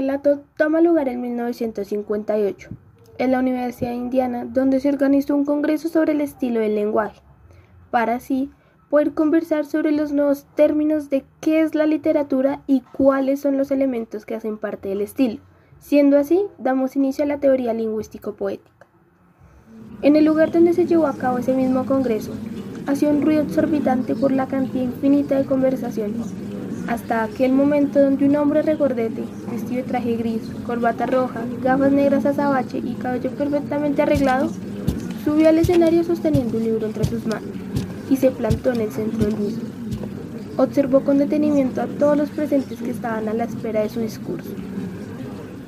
Nuestro 0.00 0.16
relato 0.16 0.44
toma 0.56 0.80
lugar 0.80 1.08
en 1.08 1.20
1958, 1.20 2.70
en 3.18 3.32
la 3.32 3.38
Universidad 3.38 3.90
de 3.90 3.96
Indiana, 3.96 4.46
donde 4.46 4.80
se 4.80 4.88
organizó 4.88 5.36
un 5.36 5.44
congreso 5.44 5.90
sobre 5.90 6.12
el 6.12 6.22
estilo 6.22 6.60
del 6.60 6.74
lenguaje, 6.74 7.20
para 7.90 8.14
así 8.14 8.50
poder 8.88 9.12
conversar 9.12 9.66
sobre 9.66 9.92
los 9.92 10.10
nuevos 10.10 10.46
términos 10.54 11.10
de 11.10 11.26
qué 11.40 11.60
es 11.60 11.74
la 11.74 11.84
literatura 11.84 12.62
y 12.66 12.80
cuáles 12.80 13.40
son 13.40 13.58
los 13.58 13.70
elementos 13.70 14.24
que 14.24 14.34
hacen 14.34 14.56
parte 14.56 14.88
del 14.88 15.02
estilo. 15.02 15.42
Siendo 15.80 16.16
así, 16.16 16.46
damos 16.56 16.96
inicio 16.96 17.24
a 17.24 17.28
la 17.28 17.38
teoría 17.38 17.74
lingüístico-poética. 17.74 18.86
En 20.00 20.16
el 20.16 20.24
lugar 20.24 20.50
donde 20.50 20.72
se 20.72 20.86
llevó 20.86 21.08
a 21.08 21.16
cabo 21.16 21.36
ese 21.36 21.52
mismo 21.52 21.84
congreso, 21.84 22.32
hacía 22.86 23.10
un 23.10 23.20
ruido 23.20 23.42
exorbitante 23.42 24.14
por 24.14 24.32
la 24.32 24.46
cantidad 24.46 24.84
infinita 24.84 25.36
de 25.36 25.44
conversaciones, 25.44 26.32
hasta 26.90 27.22
aquel 27.22 27.52
momento 27.52 28.02
donde 28.02 28.26
un 28.26 28.34
hombre 28.34 28.62
regordete, 28.62 29.22
vestido 29.48 29.76
de 29.76 29.88
traje 29.88 30.16
gris, 30.16 30.42
corbata 30.66 31.06
roja, 31.06 31.42
gafas 31.62 31.92
negras 31.92 32.26
azabache 32.26 32.78
y 32.78 32.94
cabello 32.94 33.30
perfectamente 33.30 34.02
arreglado, 34.02 34.50
subió 35.24 35.50
al 35.50 35.58
escenario 35.58 36.02
sosteniendo 36.02 36.58
un 36.58 36.64
libro 36.64 36.86
entre 36.86 37.04
sus 37.04 37.24
manos 37.26 37.48
y 38.10 38.16
se 38.16 38.32
plantó 38.32 38.72
en 38.72 38.80
el 38.80 38.90
centro 38.90 39.24
del 39.24 39.36
mismo. 39.38 39.62
Observó 40.56 41.02
con 41.02 41.18
detenimiento 41.18 41.80
a 41.80 41.86
todos 41.86 42.16
los 42.18 42.30
presentes 42.30 42.82
que 42.82 42.90
estaban 42.90 43.28
a 43.28 43.34
la 43.34 43.44
espera 43.44 43.82
de 43.82 43.88
su 43.88 44.00
discurso. 44.00 44.50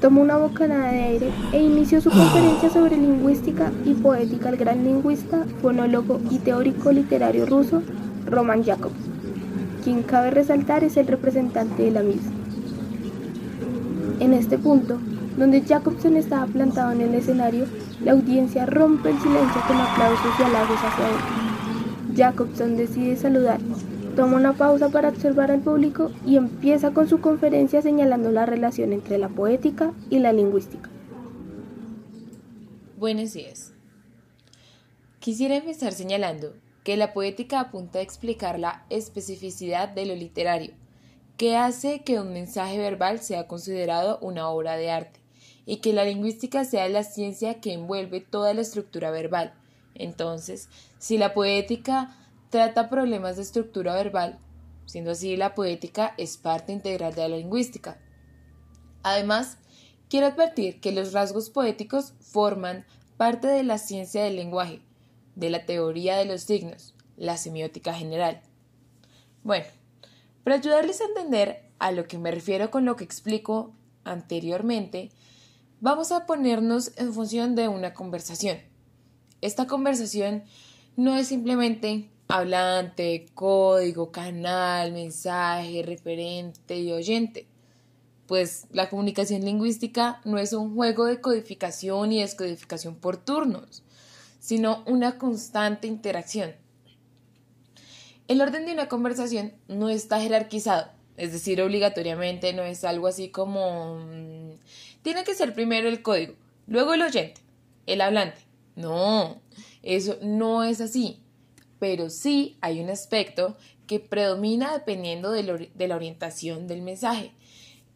Tomó 0.01 0.23
una 0.23 0.39
bocanada 0.39 0.91
de 0.91 1.03
aire 1.05 1.31
e 1.53 1.62
inició 1.62 2.01
su 2.01 2.11
conferencia 2.11 2.69
sobre 2.69 2.97
lingüística 2.97 3.70
y 3.84 3.95
poética 3.95 4.48
al 4.48 4.57
gran 4.57 4.83
lingüista, 4.83 5.45
fonólogo 5.62 6.20
y 6.33 6.39
teórico 6.39 6.91
literario 6.91 7.47
ruso 7.47 7.81
Roman 8.27 8.64
Jacobs, 8.64 9.12
quien 9.83 10.03
cabe 10.03 10.31
resaltar 10.31 10.85
es 10.85 10.97
el 10.97 11.07
representante 11.07 11.83
de 11.83 11.91
la 11.91 12.03
misma. 12.03 12.33
En 14.21 14.33
este 14.33 14.59
punto, 14.59 14.99
donde 15.37 15.63
Jacobson 15.63 16.17
estaba 16.17 16.47
plantado 16.47 16.93
en 16.93 17.01
el 17.01 17.15
escenario, 17.15 17.67
la 18.05 18.13
audiencia 18.13 18.67
rompe 18.67 19.11
el 19.11 19.19
silencio 19.19 19.61
con 19.67 19.77
aplausos 19.77 20.33
y 20.39 20.43
halagos 20.43 20.79
hacia 20.79 21.09
él. 21.09 22.17
Jacobson 22.17 22.77
decide 22.77 23.17
saludar, 23.17 23.59
toma 24.15 24.37
una 24.37 24.53
pausa 24.53 24.91
para 24.91 25.09
observar 25.09 25.51
al 25.51 25.61
público 25.61 26.11
y 26.27 26.37
empieza 26.37 26.93
con 26.93 27.09
su 27.09 27.21
conferencia 27.21 27.83
señalando 27.83 28.31
la 28.31 28.47
relación 28.47 28.93
entre 28.93 29.19
la 29.19 29.29
poética 29.29 29.93
y 30.11 30.19
la 30.19 30.33
lingüística. 30.33 30.91
Buenos 32.99 33.33
días. 33.33 33.73
Quisiera 35.19 35.57
empezar 35.57 35.93
señalando 35.93 36.53
que 36.85 36.97
la 36.97 37.13
poética 37.13 37.61
apunta 37.61 37.99
a 37.99 38.03
explicar 38.03 38.59
la 38.59 38.85
especificidad 38.91 39.89
de 39.89 40.07
lo 40.07 40.15
literario, 40.15 40.75
que 41.37 41.57
hace 41.57 42.03
que 42.03 42.21
un 42.21 42.33
mensaje 42.33 42.79
verbal 42.79 43.21
sea 43.21 43.47
considerado 43.47 44.19
una 44.21 44.49
obra 44.49 44.77
de 44.77 44.91
arte, 44.91 45.21
y 45.65 45.77
que 45.77 45.93
la 45.93 46.05
lingüística 46.05 46.65
sea 46.65 46.89
la 46.89 47.05
ciencia 47.05 47.61
que 47.61 47.73
envuelve 47.73 48.21
toda 48.21 48.53
la 48.55 48.63
estructura 48.63 49.11
verbal. 49.11 49.55
Entonces, 49.95 50.69
si 50.99 51.19
la 51.19 51.35
poética 51.35 52.17
trata 52.51 52.89
problemas 52.89 53.37
de 53.37 53.43
estructura 53.43 53.95
verbal, 53.95 54.39
siendo 54.87 55.13
así 55.13 55.37
la 55.37 55.55
poética 55.55 56.15
es 56.19 56.37
parte 56.37 56.73
integral 56.73 57.15
de 57.15 57.29
la 57.29 57.37
lingüística. 57.37 57.98
Además, 59.03 59.59
quiero 60.09 60.27
advertir 60.27 60.81
que 60.81 60.92
los 60.92 61.13
rasgos 61.13 61.51
poéticos 61.51 62.13
forman 62.21 62.85
parte 63.17 63.47
de 63.47 63.63
la 63.63 63.79
ciencia 63.79 64.25
del 64.25 64.37
lenguaje, 64.37 64.81
de 65.35 65.51
la 65.51 65.67
teoría 65.67 66.17
de 66.17 66.25
los 66.25 66.43
signos, 66.43 66.95
la 67.17 67.37
semiótica 67.37 67.95
general. 67.95 68.43
Bueno, 69.43 69.67
para 70.45 70.57
ayudarles 70.57 71.01
a 71.01 71.05
entender 71.05 71.70
a 71.79 71.93
lo 71.93 72.07
que 72.07 72.19
me 72.19 72.31
refiero 72.31 72.70
con 72.70 72.85
lo 72.85 72.97
que 72.97 73.05
explico 73.05 73.73
anteriormente, 74.05 75.11
vamos 75.81 76.13
a 76.13 76.27
ponernos 76.27 76.92
en 76.97 77.13
función 77.13 77.55
de 77.55 77.69
una 77.69 77.95
conversación. 77.95 78.59
Esta 79.41 79.67
conversación 79.67 80.45
no 80.97 81.17
es 81.17 81.29
simplemente 81.29 82.09
hablante, 82.29 83.27
código, 83.35 84.11
canal, 84.11 84.92
mensaje, 84.92 85.83
referente 85.83 86.79
y 86.79 86.92
oyente. 86.92 87.47
Pues 88.27 88.67
la 88.71 88.89
comunicación 88.89 89.45
lingüística 89.45 90.21
no 90.25 90.39
es 90.39 90.53
un 90.53 90.75
juego 90.75 91.05
de 91.07 91.21
codificación 91.21 92.13
y 92.13 92.21
descodificación 92.21 92.95
por 92.95 93.17
turnos, 93.17 93.83
sino 94.42 94.83
una 94.86 95.19
constante 95.19 95.86
interacción. 95.86 96.53
El 98.27 98.41
orden 98.41 98.67
de 98.67 98.73
una 98.73 98.89
conversación 98.89 99.53
no 99.69 99.89
está 99.89 100.20
jerarquizado, 100.20 100.91
es 101.17 101.33
decir, 101.33 101.63
obligatoriamente 101.63 102.53
no 102.53 102.63
es 102.63 102.83
algo 102.83 103.07
así 103.07 103.29
como... 103.29 104.01
Mm, 104.01 104.57
tiene 105.03 105.25
que 105.25 105.35
ser 105.35 105.55
primero 105.55 105.89
el 105.89 106.03
código, 106.03 106.35
luego 106.67 106.95
el 106.95 107.03
oyente, 107.03 107.41
el 107.86 108.01
hablante. 108.01 108.41
No, 108.75 109.41
eso 109.83 110.19
no 110.23 110.64
es 110.64 110.80
así 110.80 111.23
pero 111.83 112.11
sí 112.11 112.57
hay 112.61 112.80
un 112.80 112.91
aspecto 112.91 113.57
que 113.89 113.98
predomina 113.98 114.73
dependiendo 114.73 115.33
de, 115.33 115.42
la 115.42 115.97
orientación 115.97 116.69
del 116.69 116.80
mensaje. 116.80 117.33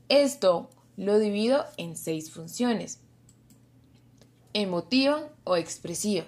Esto 0.09 0.69
lo 0.97 1.21
divido 1.21 1.65
en 1.77 1.97
seis 1.97 2.33
funciones. 2.33 2.99
Emotiva 4.55 5.29
o 5.45 5.57
expresiva. 5.57 6.25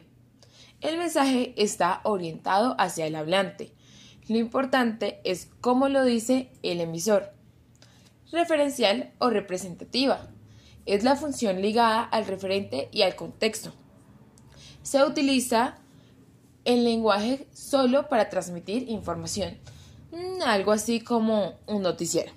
El 0.81 0.97
mensaje 0.97 1.55
está 1.56 2.00
orientado 2.05 2.77
hacia 2.78 3.06
el 3.06 3.16
hablante. 3.16 3.72
Lo 4.28 4.39
importante 4.39 5.21
es 5.25 5.49
cómo 5.61 5.89
lo 5.89 6.05
dice 6.05 6.53
el 6.62 6.81
emisor. 6.81 7.33
Referencial 8.31 9.12
o 9.19 9.31
representativa. 9.31 10.28
Es 10.87 11.03
la 11.03 11.17
función 11.17 11.61
ligada 11.62 12.03
al 12.03 12.27
referente 12.27 12.88
y 12.93 13.03
al 13.03 13.17
contexto. 13.17 13.72
Se 14.83 15.03
utiliza 15.03 15.78
el 16.65 16.84
lenguaje 16.84 17.49
solo 17.53 18.09
para 18.09 18.28
transmitir 18.28 18.88
información, 18.88 19.59
mm, 20.12 20.43
algo 20.43 20.71
así 20.71 21.00
como 21.00 21.55
un 21.67 21.83
noticiero. 21.83 22.31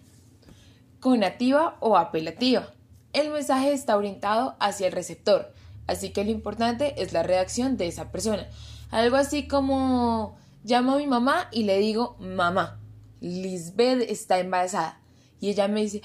Conativa 1.00 1.78
o 1.80 1.96
apelativa. 1.96 2.74
El 3.14 3.30
mensaje 3.30 3.72
está 3.72 3.98
orientado 3.98 4.56
hacia 4.60 4.88
el 4.88 4.94
receptor, 4.94 5.54
así 5.92 6.12
que 6.12 6.24
lo 6.24 6.32
importante 6.32 7.02
es 7.02 7.14
la 7.14 7.24
reacción 7.24 7.78
de 7.78 7.88
esa 7.88 8.12
persona. 8.12 8.48
Algo 8.90 9.18
así 9.18 9.48
como 9.48 10.38
llamo 10.64 10.94
a 10.94 10.98
mi 10.98 11.08
mamá 11.08 11.48
y 11.52 11.64
le 11.64 11.78
digo, 11.80 12.18
mamá, 12.20 12.80
Lisbeth 13.20 14.10
está 14.10 14.40
embarazada. 14.40 15.02
Y 15.40 15.50
ella 15.50 15.68
me 15.68 15.82
dice, 15.82 16.02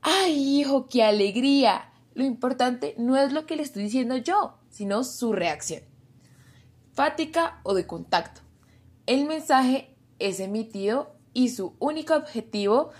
¡ay, 0.00 0.60
hijo, 0.60 0.86
qué 0.86 1.04
alegría! 1.04 1.92
Lo 2.14 2.24
importante 2.24 2.94
no 2.98 3.16
es 3.16 3.32
lo 3.32 3.46
que 3.46 3.56
le 3.56 3.62
estoy 3.62 3.84
diciendo 3.84 4.16
yo, 4.16 4.58
sino 4.70 5.04
su 5.04 5.32
reacción 5.32 5.82
fática 6.96 7.60
o 7.62 7.74
de 7.74 7.86
contacto. 7.86 8.40
El 9.04 9.26
mensaje 9.26 9.94
es 10.18 10.40
emitido 10.40 11.14
y 11.34 11.50
su 11.50 11.76
único 11.78 12.16
objetivo 12.16 12.90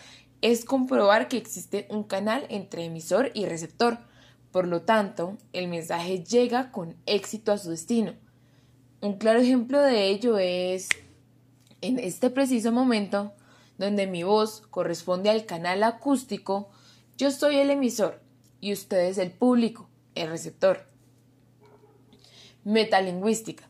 es 0.43 0.67
comprobar 0.67 1.29
que 1.29 1.39
existe 1.39 1.89
un 1.89 2.05
canal 2.05 2.47
entre 2.51 2.85
emisor 2.85 3.31
y 3.33 3.47
receptor. 3.47 3.99
Por 4.51 4.67
lo 4.67 4.83
tanto, 4.83 5.37
el 5.53 5.69
mensaje 5.69 6.25
llega 6.25 6.73
con 6.73 6.97
éxito 7.07 7.53
a 7.53 7.59
su 7.59 7.71
destino. 7.71 8.15
Un 9.01 9.19
claro 9.19 9.41
ejemplo 9.41 9.81
de 9.81 10.09
ello 10.09 10.39
es 10.39 10.89
en 11.81 11.99
este 11.99 12.31
preciso 12.31 12.73
momento 12.73 13.33
donde 13.79 14.07
mi 14.07 14.23
voz 14.23 14.63
corresponde 14.71 15.31
al 15.31 15.45
canal 15.45 15.83
acústico, 15.83 16.71
yo 17.19 17.31
soy 17.31 17.57
el 17.57 17.71
emisor 17.71 18.21
y 18.61 18.73
usted 18.73 19.09
es 19.09 19.19
el 19.19 19.31
público, 19.31 19.89
el 20.15 20.31
receptor. 20.31 20.87
Metalingüística 22.65 23.69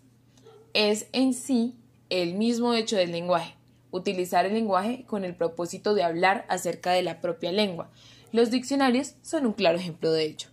es 0.72 1.06
en 1.12 1.34
sí 1.34 1.75
el 2.08 2.34
mismo 2.34 2.75
hecho 2.75 2.96
del 2.96 3.12
lenguaje, 3.12 3.56
utilizar 3.90 4.46
el 4.46 4.55
lenguaje 4.55 5.05
con 5.06 5.25
el 5.25 5.34
propósito 5.34 5.94
de 5.94 6.05
hablar 6.05 6.46
acerca 6.49 6.93
de 6.93 7.02
la 7.02 7.20
propia 7.20 7.52
lengua. 7.52 7.90
Los 8.32 8.50
diccionarios 8.50 9.14
son 9.22 9.46
un 9.46 9.52
claro 9.52 9.79
ejemplo 9.79 10.12
de 10.12 10.25
ello. 10.25 10.49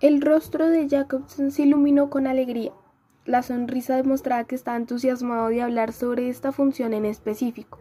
El 0.00 0.22
rostro 0.22 0.68
de 0.68 0.88
Jacobson 0.88 1.50
se 1.50 1.62
iluminó 1.62 2.08
con 2.08 2.28
alegría. 2.28 2.70
La 3.24 3.42
sonrisa 3.42 3.96
demostraba 3.96 4.44
que 4.44 4.54
estaba 4.54 4.76
entusiasmado 4.76 5.48
de 5.48 5.60
hablar 5.60 5.92
sobre 5.92 6.28
esta 6.28 6.52
función 6.52 6.92
en 6.94 7.04
específico. 7.04 7.80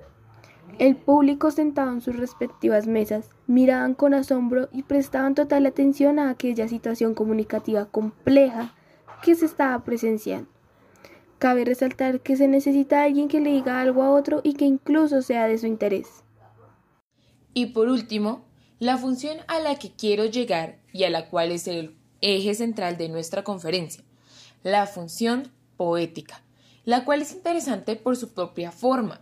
El 0.79 0.95
público 0.95 1.51
sentado 1.51 1.91
en 1.91 2.01
sus 2.01 2.17
respectivas 2.17 2.87
mesas 2.87 3.29
miraban 3.45 3.93
con 3.93 4.15
asombro 4.15 4.67
y 4.71 4.81
prestaban 4.81 5.35
total 5.35 5.67
atención 5.67 6.17
a 6.17 6.31
aquella 6.31 6.67
situación 6.67 7.13
comunicativa 7.13 7.85
compleja 7.85 8.73
que 9.21 9.35
se 9.35 9.45
estaba 9.45 9.83
presenciando. 9.83 10.49
Cabe 11.37 11.65
resaltar 11.65 12.21
que 12.21 12.35
se 12.35 12.47
necesita 12.47 13.03
alguien 13.03 13.27
que 13.27 13.41
le 13.41 13.51
diga 13.51 13.79
algo 13.79 14.01
a 14.01 14.09
otro 14.09 14.41
y 14.43 14.55
que 14.55 14.65
incluso 14.65 15.21
sea 15.21 15.45
de 15.45 15.59
su 15.59 15.67
interés. 15.67 16.23
Y 17.53 17.67
por 17.67 17.89
último, 17.89 18.43
la 18.79 18.97
función 18.97 19.37
a 19.47 19.59
la 19.59 19.75
que 19.75 19.91
quiero 19.91 20.25
llegar 20.25 20.79
y 20.91 21.03
a 21.03 21.11
la 21.11 21.29
cual 21.29 21.51
es 21.51 21.67
el 21.67 21.95
eje 22.21 22.55
central 22.55 22.97
de 22.97 23.09
nuestra 23.09 23.43
conferencia, 23.43 24.03
la 24.63 24.87
función 24.87 25.51
poética, 25.77 26.41
la 26.85 27.05
cual 27.05 27.21
es 27.21 27.33
interesante 27.33 27.95
por 27.95 28.17
su 28.17 28.29
propia 28.29 28.71
forma. 28.71 29.21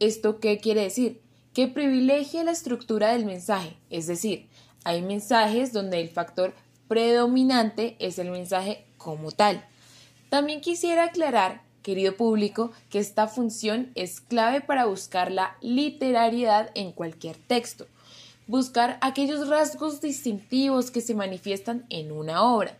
¿Esto 0.00 0.40
qué 0.40 0.58
quiere 0.58 0.82
decir? 0.82 1.20
Que 1.54 1.68
privilegia 1.68 2.44
la 2.44 2.52
estructura 2.52 3.12
del 3.12 3.24
mensaje, 3.24 3.76
es 3.90 4.06
decir, 4.06 4.48
Hay 4.84 5.00
mensajes 5.00 5.72
donde 5.72 6.00
el 6.00 6.08
factor 6.08 6.54
predominante 6.88 7.96
es 8.00 8.18
el 8.18 8.30
mensaje 8.30 8.84
como 8.98 9.30
tal. 9.30 9.64
También 10.28 10.60
quisiera 10.60 11.04
aclarar, 11.04 11.62
querido 11.82 12.16
público, 12.16 12.72
que 12.90 12.98
esta 12.98 13.28
función 13.28 13.92
es 13.94 14.20
clave 14.20 14.60
para 14.60 14.86
buscar 14.86 15.30
la 15.30 15.56
literariedad 15.60 16.70
en 16.74 16.92
cualquier 16.92 17.36
texto, 17.36 17.86
buscar 18.46 18.98
aquellos 19.00 19.48
rasgos 19.48 20.00
distintivos 20.00 20.90
que 20.90 21.00
se 21.00 21.14
manifiestan 21.14 21.86
en 21.90 22.12
una 22.12 22.42
obra. 22.42 22.78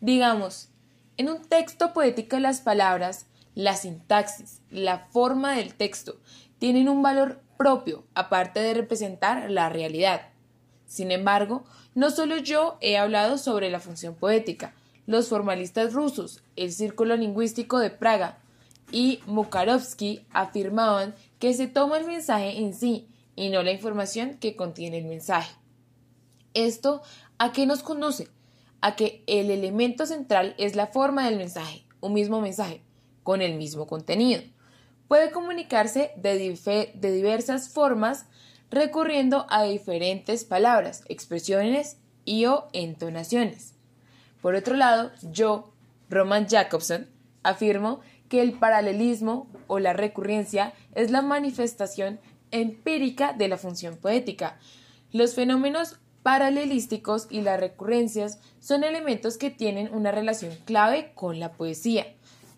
Digamos, 0.00 0.68
en 1.16 1.28
un 1.28 1.42
texto 1.42 1.92
poético 1.92 2.38
las 2.38 2.60
palabras, 2.60 3.26
la 3.54 3.76
sintaxis, 3.76 4.60
la 4.70 5.06
forma 5.10 5.56
del 5.56 5.74
texto 5.74 6.16
tienen 6.58 6.88
un 6.88 7.02
valor 7.02 7.40
propio, 7.56 8.04
aparte 8.14 8.60
de 8.60 8.74
representar 8.74 9.50
la 9.50 9.68
realidad. 9.68 10.22
Sin 10.86 11.10
embargo, 11.10 11.64
no 11.94 12.10
solo 12.10 12.36
yo 12.36 12.78
he 12.80 12.98
hablado 12.98 13.38
sobre 13.38 13.70
la 13.70 13.80
función 13.80 14.14
poética, 14.14 14.74
los 15.06 15.28
formalistas 15.28 15.92
rusos, 15.92 16.42
el 16.56 16.72
Círculo 16.72 17.16
Lingüístico 17.16 17.78
de 17.78 17.90
Praga 17.90 18.38
y 18.90 19.20
Mukarovsky 19.26 20.24
afirmaban 20.32 21.14
que 21.38 21.52
se 21.54 21.66
toma 21.66 21.98
el 21.98 22.06
mensaje 22.06 22.58
en 22.58 22.74
sí 22.74 23.06
y 23.36 23.50
no 23.50 23.62
la 23.62 23.72
información 23.72 24.38
que 24.38 24.56
contiene 24.56 24.98
el 24.98 25.06
mensaje. 25.06 25.54
¿Esto 26.54 27.02
a 27.38 27.52
qué 27.52 27.66
nos 27.66 27.82
conduce? 27.82 28.28
A 28.80 28.96
que 28.96 29.24
el 29.26 29.50
elemento 29.50 30.06
central 30.06 30.54
es 30.58 30.76
la 30.76 30.86
forma 30.86 31.24
del 31.24 31.36
mensaje, 31.36 31.84
un 32.00 32.12
mismo 32.12 32.40
mensaje, 32.40 32.82
con 33.22 33.42
el 33.42 33.54
mismo 33.54 33.86
contenido. 33.86 34.42
Puede 35.08 35.30
comunicarse 35.30 36.12
de, 36.16 36.38
diversas 37.00 37.68
formas 37.68 38.26
recurriendo 38.70 39.46
a 39.50 39.64
diferentes 39.64 40.44
palabras, 40.44 41.02
expresiones 41.08 41.98
y 42.24 42.46
o 42.46 42.68
entonaciones. 42.72 43.74
Por 44.40 44.54
otro 44.54 44.76
lado, 44.76 45.10
yo, 45.22 45.72
Roman 46.08 46.48
Jacobson, 46.48 47.08
afirmo 47.42 48.00
que 48.28 48.42
el 48.42 48.52
paralelismo 48.52 49.48
o 49.66 49.78
la 49.78 49.92
recurrencia 49.92 50.72
es 50.94 51.10
la 51.10 51.22
manifestación 51.22 52.20
empírica 52.50 53.32
de 53.32 53.48
la 53.48 53.58
función 53.58 53.96
poética. 53.96 54.58
Los 55.12 55.34
fenómenos 55.34 55.98
paralelísticos 56.22 57.26
y 57.30 57.42
las 57.42 57.60
recurrencias 57.60 58.40
son 58.58 58.82
elementos 58.82 59.36
que 59.36 59.50
tienen 59.50 59.94
una 59.94 60.10
relación 60.10 60.52
clave 60.64 61.12
con 61.14 61.38
la 61.38 61.52
poesía. 61.52 62.06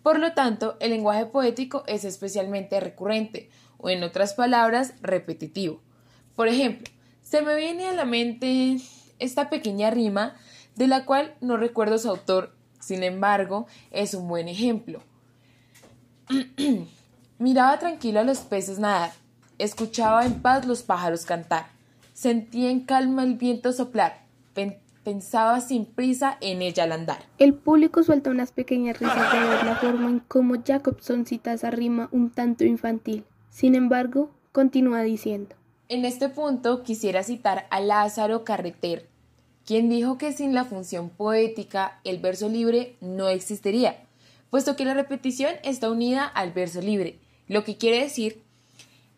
Por 0.03 0.19
lo 0.19 0.33
tanto, 0.33 0.77
el 0.79 0.91
lenguaje 0.91 1.25
poético 1.25 1.83
es 1.85 2.05
especialmente 2.05 2.79
recurrente, 2.79 3.49
o 3.77 3.89
en 3.89 4.03
otras 4.03 4.33
palabras, 4.33 4.93
repetitivo. 5.01 5.81
Por 6.35 6.47
ejemplo, 6.47 6.91
se 7.23 7.41
me 7.41 7.55
viene 7.55 7.87
a 7.87 7.93
la 7.93 8.05
mente 8.05 8.77
esta 9.19 9.49
pequeña 9.49 9.89
rima 9.89 10.37
de 10.75 10.87
la 10.87 11.05
cual 11.05 11.35
no 11.41 11.57
recuerdo 11.57 11.97
su 11.97 12.09
autor, 12.09 12.55
sin 12.79 13.03
embargo, 13.03 13.67
es 13.91 14.13
un 14.13 14.29
buen 14.29 14.47
ejemplo. 14.47 15.03
Miraba 17.37 17.77
tranquilo 17.79 18.21
a 18.21 18.23
los 18.23 18.39
peces 18.39 18.79
nadar, 18.79 19.11
escuchaba 19.57 20.25
en 20.25 20.41
paz 20.41 20.65
los 20.65 20.83
pájaros 20.83 21.25
cantar, 21.25 21.67
sentía 22.13 22.69
en 22.69 22.81
calma 22.81 23.23
el 23.23 23.35
viento 23.35 23.71
soplar, 23.71 24.25
pensaba 25.03 25.61
sin 25.61 25.85
prisa 25.85 26.37
en 26.41 26.61
ella 26.61 26.83
al 26.83 26.91
andar. 26.91 27.19
El 27.37 27.53
público 27.53 28.03
suelta 28.03 28.29
unas 28.29 28.51
pequeñas 28.51 28.99
risas 28.99 29.31
de 29.31 29.39
ver 29.39 29.63
la 29.63 29.75
forma 29.77 30.09
en 30.09 30.19
cómo 30.19 30.55
Jacobson 30.63 31.25
cita 31.25 31.53
esa 31.53 31.71
rima 31.71 32.09
un 32.11 32.29
tanto 32.29 32.65
infantil. 32.65 33.23
Sin 33.49 33.75
embargo, 33.75 34.31
continúa 34.51 35.03
diciendo. 35.03 35.55
En 35.89 36.03
este 36.03 36.27
punto 36.27 36.83
quisiera 36.83 37.23
citar 37.23 37.67
a 37.69 37.79
Lázaro 37.79 38.43
Carreter, 38.43 39.07
quien 39.65 39.89
dijo 39.89 40.17
que 40.17 40.33
sin 40.33 40.53
la 40.53 40.65
función 40.65 41.09
poética 41.09 42.01
el 42.03 42.19
verso 42.19 42.49
libre 42.49 42.97
no 42.99 43.29
existiría, 43.29 44.03
puesto 44.49 44.75
que 44.75 44.83
la 44.83 44.93
repetición 44.93 45.53
está 45.63 45.89
unida 45.89 46.25
al 46.25 46.51
verso 46.51 46.81
libre, 46.81 47.19
lo 47.47 47.63
que 47.63 47.77
quiere 47.77 48.01
decir 48.01 48.43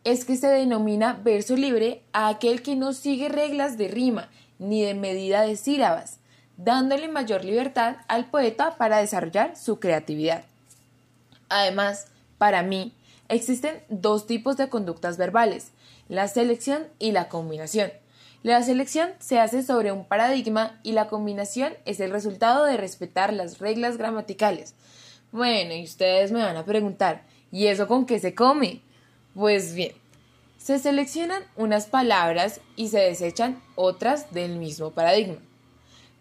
es 0.03 0.25
que 0.25 0.37
se 0.37 0.47
denomina 0.47 1.19
verso 1.23 1.55
libre 1.55 2.03
a 2.13 2.29
aquel 2.29 2.61
que 2.61 2.75
no 2.75 2.93
sigue 2.93 3.29
reglas 3.29 3.77
de 3.77 3.87
rima 3.89 4.29
ni 4.57 4.83
de 4.83 4.93
medida 4.93 5.41
de 5.41 5.55
sílabas, 5.55 6.19
dándole 6.57 7.07
mayor 7.07 7.45
libertad 7.45 7.97
al 8.07 8.29
poeta 8.29 8.77
para 8.77 8.97
desarrollar 8.97 9.55
su 9.55 9.79
creatividad. 9.79 10.43
Además, 11.47 12.07
para 12.37 12.63
mí, 12.63 12.93
existen 13.27 13.81
dos 13.89 14.27
tipos 14.27 14.57
de 14.57 14.69
conductas 14.69 15.17
verbales, 15.17 15.71
la 16.09 16.27
selección 16.27 16.87
y 16.99 17.11
la 17.11 17.29
combinación. 17.29 17.91
La 18.41 18.63
selección 18.63 19.09
se 19.19 19.39
hace 19.39 19.63
sobre 19.63 19.91
un 19.91 20.05
paradigma 20.05 20.79
y 20.83 20.93
la 20.93 21.07
combinación 21.07 21.73
es 21.85 21.99
el 21.99 22.11
resultado 22.11 22.65
de 22.65 22.77
respetar 22.77 23.33
las 23.33 23.59
reglas 23.59 23.97
gramaticales. 23.97 24.75
Bueno, 25.31 25.73
y 25.73 25.83
ustedes 25.83 26.31
me 26.31 26.41
van 26.41 26.55
a 26.55 26.65
preguntar, 26.65 27.23
¿y 27.51 27.67
eso 27.67 27.87
con 27.87 28.05
qué 28.05 28.19
se 28.19 28.35
come? 28.35 28.81
Pues 29.39 29.73
bien, 29.73 29.93
se 30.57 30.79
seleccionan 30.79 31.41
unas 31.55 31.85
palabras 31.85 32.59
y 32.75 32.89
se 32.89 32.99
desechan 32.99 33.63
otras 33.75 34.33
del 34.33 34.57
mismo 34.57 34.91
paradigma. 34.91 35.37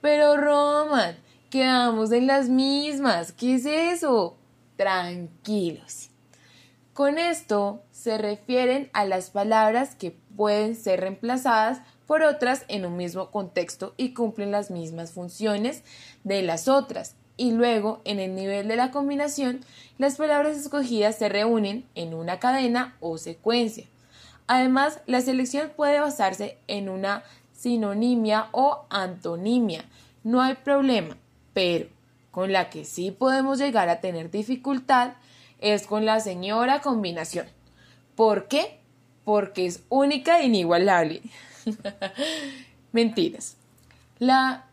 Pero 0.00 0.36
Roman, 0.36 1.18
quedamos 1.50 2.12
en 2.12 2.28
las 2.28 2.48
mismas. 2.48 3.32
¿Qué 3.32 3.56
es 3.56 3.66
eso? 3.66 4.36
Tranquilos. 4.76 6.10
Con 6.92 7.18
esto 7.18 7.82
se 7.90 8.18
refieren 8.18 8.88
a 8.92 9.04
las 9.04 9.30
palabras 9.30 9.96
que 9.96 10.12
pueden 10.36 10.76
ser 10.76 11.00
reemplazadas 11.00 11.80
por 12.06 12.22
otras 12.22 12.66
en 12.68 12.86
un 12.86 12.96
mismo 12.96 13.32
contexto 13.32 13.94
y 13.96 14.14
cumplen 14.14 14.52
las 14.52 14.70
mismas 14.70 15.10
funciones 15.10 15.82
de 16.22 16.42
las 16.42 16.68
otras. 16.68 17.16
Y 17.38 17.52
luego, 17.52 18.02
en 18.04 18.18
el 18.18 18.34
nivel 18.34 18.66
de 18.66 18.74
la 18.74 18.90
combinación, 18.90 19.60
las 19.96 20.16
palabras 20.16 20.56
escogidas 20.56 21.16
se 21.16 21.28
reúnen 21.28 21.86
en 21.94 22.12
una 22.12 22.40
cadena 22.40 22.96
o 23.00 23.16
secuencia. 23.16 23.86
Además, 24.48 25.00
la 25.06 25.20
selección 25.20 25.70
puede 25.76 26.00
basarse 26.00 26.58
en 26.66 26.88
una 26.88 27.22
sinonimia 27.52 28.48
o 28.50 28.86
antonimia. 28.90 29.84
No 30.24 30.42
hay 30.42 30.56
problema, 30.56 31.16
pero 31.54 31.86
con 32.32 32.52
la 32.52 32.70
que 32.70 32.84
sí 32.84 33.12
podemos 33.12 33.58
llegar 33.58 33.88
a 33.88 34.00
tener 34.00 34.32
dificultad 34.32 35.12
es 35.60 35.86
con 35.86 36.04
la 36.04 36.18
señora 36.18 36.80
combinación. 36.80 37.46
¿Por 38.16 38.48
qué? 38.48 38.80
Porque 39.24 39.66
es 39.66 39.84
única 39.90 40.40
e 40.40 40.46
inigualable. 40.46 41.22
Mentiras. 42.92 43.56
La 44.18 44.64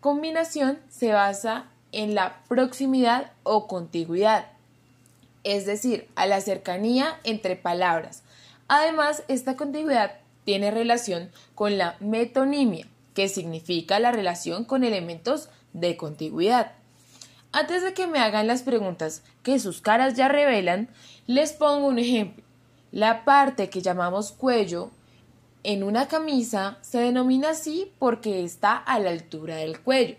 combinación 0.00 0.78
se 0.88 1.12
basa 1.12 1.66
en 1.92 2.14
la 2.14 2.42
proximidad 2.48 3.32
o 3.42 3.66
contigüidad, 3.66 4.46
es 5.44 5.66
decir, 5.66 6.08
a 6.16 6.26
la 6.26 6.40
cercanía 6.40 7.20
entre 7.24 7.56
palabras. 7.56 8.22
Además, 8.68 9.22
esta 9.28 9.56
contigüidad 9.56 10.18
tiene 10.44 10.70
relación 10.70 11.30
con 11.54 11.78
la 11.78 11.96
metonimia, 12.00 12.86
que 13.14 13.28
significa 13.28 13.98
la 13.98 14.12
relación 14.12 14.64
con 14.64 14.84
elementos 14.84 15.48
de 15.72 15.96
contigüidad. 15.96 16.72
Antes 17.52 17.82
de 17.82 17.94
que 17.94 18.06
me 18.06 18.18
hagan 18.18 18.46
las 18.46 18.62
preguntas 18.62 19.22
que 19.42 19.58
sus 19.58 19.80
caras 19.80 20.14
ya 20.14 20.28
revelan, 20.28 20.88
les 21.26 21.52
pongo 21.52 21.86
un 21.86 21.98
ejemplo. 21.98 22.44
La 22.92 23.24
parte 23.24 23.70
que 23.70 23.82
llamamos 23.82 24.32
cuello 24.32 24.90
en 25.62 25.82
una 25.82 26.06
camisa 26.06 26.78
se 26.82 26.98
denomina 26.98 27.50
así 27.50 27.92
porque 27.98 28.44
está 28.44 28.76
a 28.76 28.98
la 28.98 29.10
altura 29.10 29.56
del 29.56 29.80
cuello. 29.80 30.16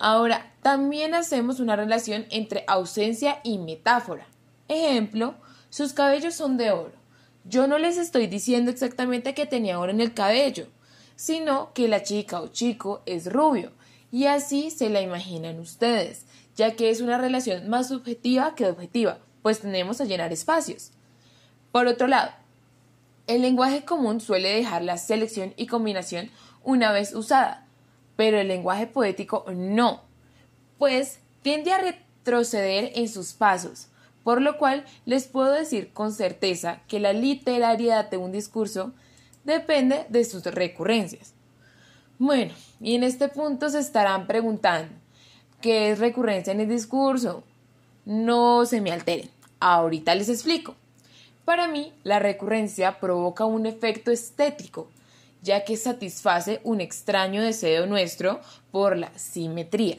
Ahora, 0.00 0.50
también 0.62 1.14
hacemos 1.14 1.60
una 1.60 1.76
relación 1.76 2.24
entre 2.30 2.64
ausencia 2.66 3.40
y 3.44 3.58
metáfora. 3.58 4.26
Ejemplo, 4.66 5.34
sus 5.68 5.92
cabellos 5.92 6.34
son 6.34 6.56
de 6.56 6.70
oro. 6.70 6.94
Yo 7.44 7.66
no 7.66 7.76
les 7.76 7.98
estoy 7.98 8.26
diciendo 8.26 8.70
exactamente 8.70 9.34
que 9.34 9.44
tenía 9.44 9.78
oro 9.78 9.92
en 9.92 10.00
el 10.00 10.14
cabello, 10.14 10.68
sino 11.16 11.74
que 11.74 11.86
la 11.86 12.02
chica 12.02 12.40
o 12.40 12.48
chico 12.48 13.02
es 13.04 13.30
rubio 13.30 13.72
y 14.10 14.24
así 14.24 14.70
se 14.70 14.88
la 14.88 15.02
imaginan 15.02 15.60
ustedes, 15.60 16.24
ya 16.56 16.76
que 16.76 16.88
es 16.88 17.02
una 17.02 17.18
relación 17.18 17.68
más 17.68 17.88
subjetiva 17.88 18.54
que 18.54 18.66
objetiva, 18.66 19.18
pues 19.42 19.60
tenemos 19.60 20.00
a 20.00 20.06
llenar 20.06 20.32
espacios. 20.32 20.92
Por 21.72 21.86
otro 21.86 22.06
lado, 22.06 22.30
el 23.26 23.42
lenguaje 23.42 23.84
común 23.84 24.22
suele 24.22 24.48
dejar 24.48 24.82
la 24.82 24.96
selección 24.96 25.52
y 25.58 25.66
combinación 25.66 26.30
una 26.64 26.90
vez 26.90 27.14
usada, 27.14 27.66
pero 28.20 28.38
el 28.38 28.48
lenguaje 28.48 28.86
poético 28.86 29.46
no, 29.48 30.02
pues 30.76 31.20
tiende 31.40 31.72
a 31.72 31.78
retroceder 31.78 32.92
en 32.94 33.08
sus 33.08 33.32
pasos, 33.32 33.86
por 34.22 34.42
lo 34.42 34.58
cual 34.58 34.84
les 35.06 35.26
puedo 35.26 35.50
decir 35.50 35.94
con 35.94 36.12
certeza 36.12 36.82
que 36.86 37.00
la 37.00 37.14
literariedad 37.14 38.10
de 38.10 38.18
un 38.18 38.30
discurso 38.30 38.92
depende 39.44 40.04
de 40.10 40.26
sus 40.26 40.44
recurrencias. 40.44 41.32
Bueno, 42.18 42.52
y 42.78 42.94
en 42.94 43.04
este 43.04 43.28
punto 43.28 43.70
se 43.70 43.78
estarán 43.78 44.26
preguntando, 44.26 44.92
¿qué 45.62 45.90
es 45.90 45.98
recurrencia 45.98 46.52
en 46.52 46.60
el 46.60 46.68
discurso? 46.68 47.42
No 48.04 48.66
se 48.66 48.82
me 48.82 48.92
alteren, 48.92 49.30
ahorita 49.60 50.14
les 50.14 50.28
explico. 50.28 50.74
Para 51.46 51.68
mí, 51.68 51.94
la 52.04 52.18
recurrencia 52.18 53.00
provoca 53.00 53.46
un 53.46 53.64
efecto 53.64 54.10
estético 54.10 54.90
ya 55.42 55.64
que 55.64 55.76
satisface 55.76 56.60
un 56.64 56.80
extraño 56.80 57.42
deseo 57.42 57.86
nuestro 57.86 58.40
por 58.70 58.96
la 58.96 59.16
simetría. 59.18 59.98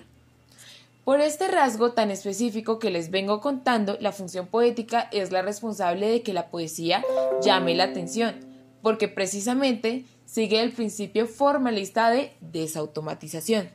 Por 1.04 1.20
este 1.20 1.48
rasgo 1.48 1.94
tan 1.94 2.12
específico 2.12 2.78
que 2.78 2.92
les 2.92 3.10
vengo 3.10 3.42
contando, 3.42 3.98
la 4.00 4.12
función 4.12 4.46
poética 4.48 5.10
es 5.12 5.32
la 5.32 5.42
responsable 5.42 6.08
de 6.08 6.22
que 6.22 6.34
la 6.34 6.50
poesía 6.50 7.04
llame 7.42 7.74
la 7.74 7.86
atención, 7.86 8.36
porque 8.84 9.08
precisamente 9.08 10.06
sigue 10.26 10.62
el 10.62 10.72
principio 10.72 11.28
formalista 11.28 12.12
de 12.12 12.34
desautomatización. 12.40 13.70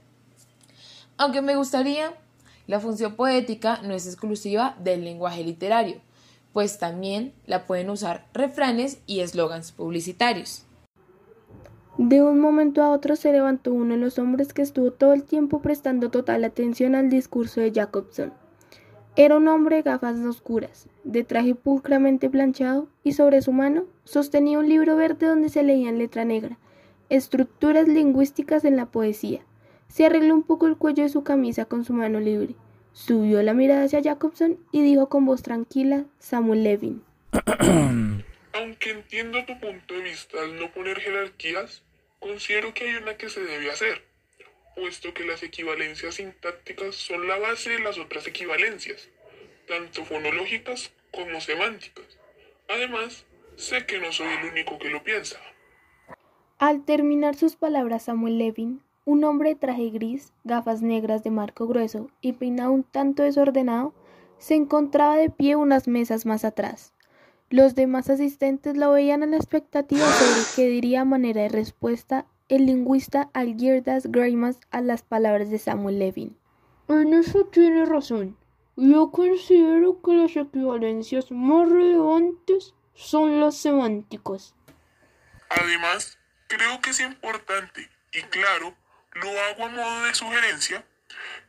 Aunque 1.16 1.42
me 1.42 1.56
gustaría, 1.56 2.14
la 2.66 2.78
función 2.78 3.16
poética 3.16 3.80
no 3.82 3.94
es 3.94 4.06
exclusiva 4.06 4.76
del 4.78 5.04
lenguaje 5.04 5.42
literario, 5.42 6.00
pues 6.52 6.78
también 6.78 7.35
la 7.46 7.66
pueden 7.66 7.90
usar 7.90 8.26
refranes 8.35 8.99
y 9.06 9.20
eslogans 9.20 9.73
publicitarios. 9.73 10.65
De 11.99 12.23
un 12.23 12.41
momento 12.41 12.83
a 12.83 12.91
otro 12.91 13.17
se 13.17 13.33
levantó 13.33 13.73
uno 13.73 13.95
de 13.95 14.00
los 14.00 14.19
hombres 14.19 14.53
que 14.53 14.62
estuvo 14.62 14.91
todo 14.91 15.15
el 15.15 15.25
tiempo 15.25 15.62
prestando 15.62 16.11
total 16.11 16.45
atención 16.45 16.95
al 16.95 17.09
discurso 17.09 17.61
de 17.61 17.73
Jacobson. 17.73 18.33
Era 19.17 19.37
un 19.37 19.49
hombre 19.49 19.76
de 19.76 19.83
gafas 19.83 20.19
oscuras, 20.19 20.88
de 21.05 21.25
traje 21.25 21.55
pulcramente 21.55 22.29
planchado, 22.29 22.88
y 23.03 23.12
sobre 23.12 23.41
su 23.41 23.53
mano 23.53 23.85
sostenía 24.05 24.59
un 24.59 24.69
libro 24.69 24.95
verde 24.97 25.26
donde 25.26 25.49
se 25.49 25.62
leía 25.62 25.88
en 25.88 25.99
letra 25.99 26.26
negra 26.26 26.59
Estructuras 27.09 27.87
lingüísticas 27.87 28.65
en 28.65 28.76
la 28.76 28.87
poesía. 28.87 29.41
Se 29.87 30.05
arregló 30.05 30.35
un 30.35 30.43
poco 30.43 30.67
el 30.67 30.76
cuello 30.76 31.05
de 31.05 31.09
su 31.09 31.23
camisa 31.23 31.65
con 31.65 31.85
su 31.85 31.93
mano 31.93 32.19
libre. 32.19 32.57
Subió 32.93 33.43
la 33.45 33.55
mirada 33.55 33.85
hacia 33.85 34.03
Jacobson 34.03 34.59
y 34.73 34.83
dijo 34.83 35.09
con 35.09 35.25
voz 35.25 35.43
tranquila 35.43 36.05
Samuel 36.19 36.65
Levin. 36.65 37.03
Aunque 38.55 38.91
entiendo 38.91 39.45
tu 39.47 39.59
punto 39.61 39.95
de 39.95 40.03
vista 40.03 40.38
al 40.43 40.59
no 40.59 40.73
poner 40.73 40.99
jerarquías, 40.99 41.85
considero 42.18 42.75
que 42.75 42.85
hay 42.85 42.96
una 42.96 43.16
que 43.16 43.28
se 43.28 43.42
debe 43.42 43.70
hacer, 43.70 44.02
puesto 44.75 45.14
que 45.14 45.25
las 45.25 45.42
equivalencias 45.42 46.16
sintácticas 46.16 46.94
son 46.94 47.26
la 47.26 47.38
base 47.38 47.70
de 47.70 47.80
las 47.80 47.99
otras 47.99 48.26
equivalencias, 48.26 49.08
tanto 49.66 50.04
fonológicas 50.04 50.92
como 51.12 51.40
semánticas. 51.40 52.18
Además, 52.68 53.25
sé 53.56 53.87
que 53.87 53.99
no 53.99 54.12
soy 54.12 54.28
el 54.28 54.50
único 54.50 54.78
que 54.78 54.90
lo 54.90 55.02
piensa. 55.02 55.40
Al 56.58 56.85
terminar 56.85 57.37
sus 57.37 57.56
palabras, 57.56 58.04
Samuel 58.04 58.38
Levin, 58.38 58.82
un 59.04 59.25
hombre 59.25 59.50
de 59.50 59.56
traje 59.56 59.90
gris, 59.90 60.32
gafas 60.44 60.82
negras 60.82 61.23
de 61.23 61.30
marco 61.30 61.66
grueso 61.66 62.11
y 62.20 62.32
peinado 62.32 62.73
un 62.73 62.82
tanto 62.82 63.23
desordenado, 63.23 63.94
se 64.38 64.54
encontraba 64.54 65.16
de 65.16 65.30
pie 65.30 65.56
unas 65.56 65.87
mesas 65.87 66.26
más 66.26 66.44
atrás. 66.44 66.92
Los 67.49 67.76
demás 67.76 68.11
asistentes 68.11 68.76
lo 68.76 68.91
veían 68.91 69.23
a 69.23 69.26
la 69.26 69.37
expectativa 69.37 70.05
sobre 70.05 70.43
qué 70.57 70.69
diría 70.69 71.03
a 71.03 71.05
manera 71.05 71.43
de 71.43 71.49
respuesta 71.49 72.26
el 72.49 72.67
lingüista 72.67 73.31
Algirdas 73.35 74.07
Greimas 74.07 74.59
a 74.73 74.81
las 74.81 75.03
palabras 75.03 75.49
de 75.49 75.61
Samuel 75.61 76.00
Levin. 76.00 76.37
En 76.88 77.15
eso 77.15 77.47
tiene 77.47 77.87
razón. 77.87 78.37
Yo 78.75 79.12
considero 79.12 80.03
que 80.03 80.15
las 80.15 80.37
equivalencias 80.37 81.31
más 81.31 81.69
relevantes 81.69 82.75
son 82.95 83.38
las 83.41 83.57
semánticas. 83.57 84.57
Además, 85.49 86.19
creo 86.49 86.81
que 86.81 86.91
es 86.91 86.99
importante 86.99 87.88
y 88.12 88.23
claro, 88.23 88.75
lo 89.12 89.31
hago 89.31 89.67
a 89.67 89.69
modo 89.69 90.05
de 90.05 90.15
sugerencia, 90.15 90.85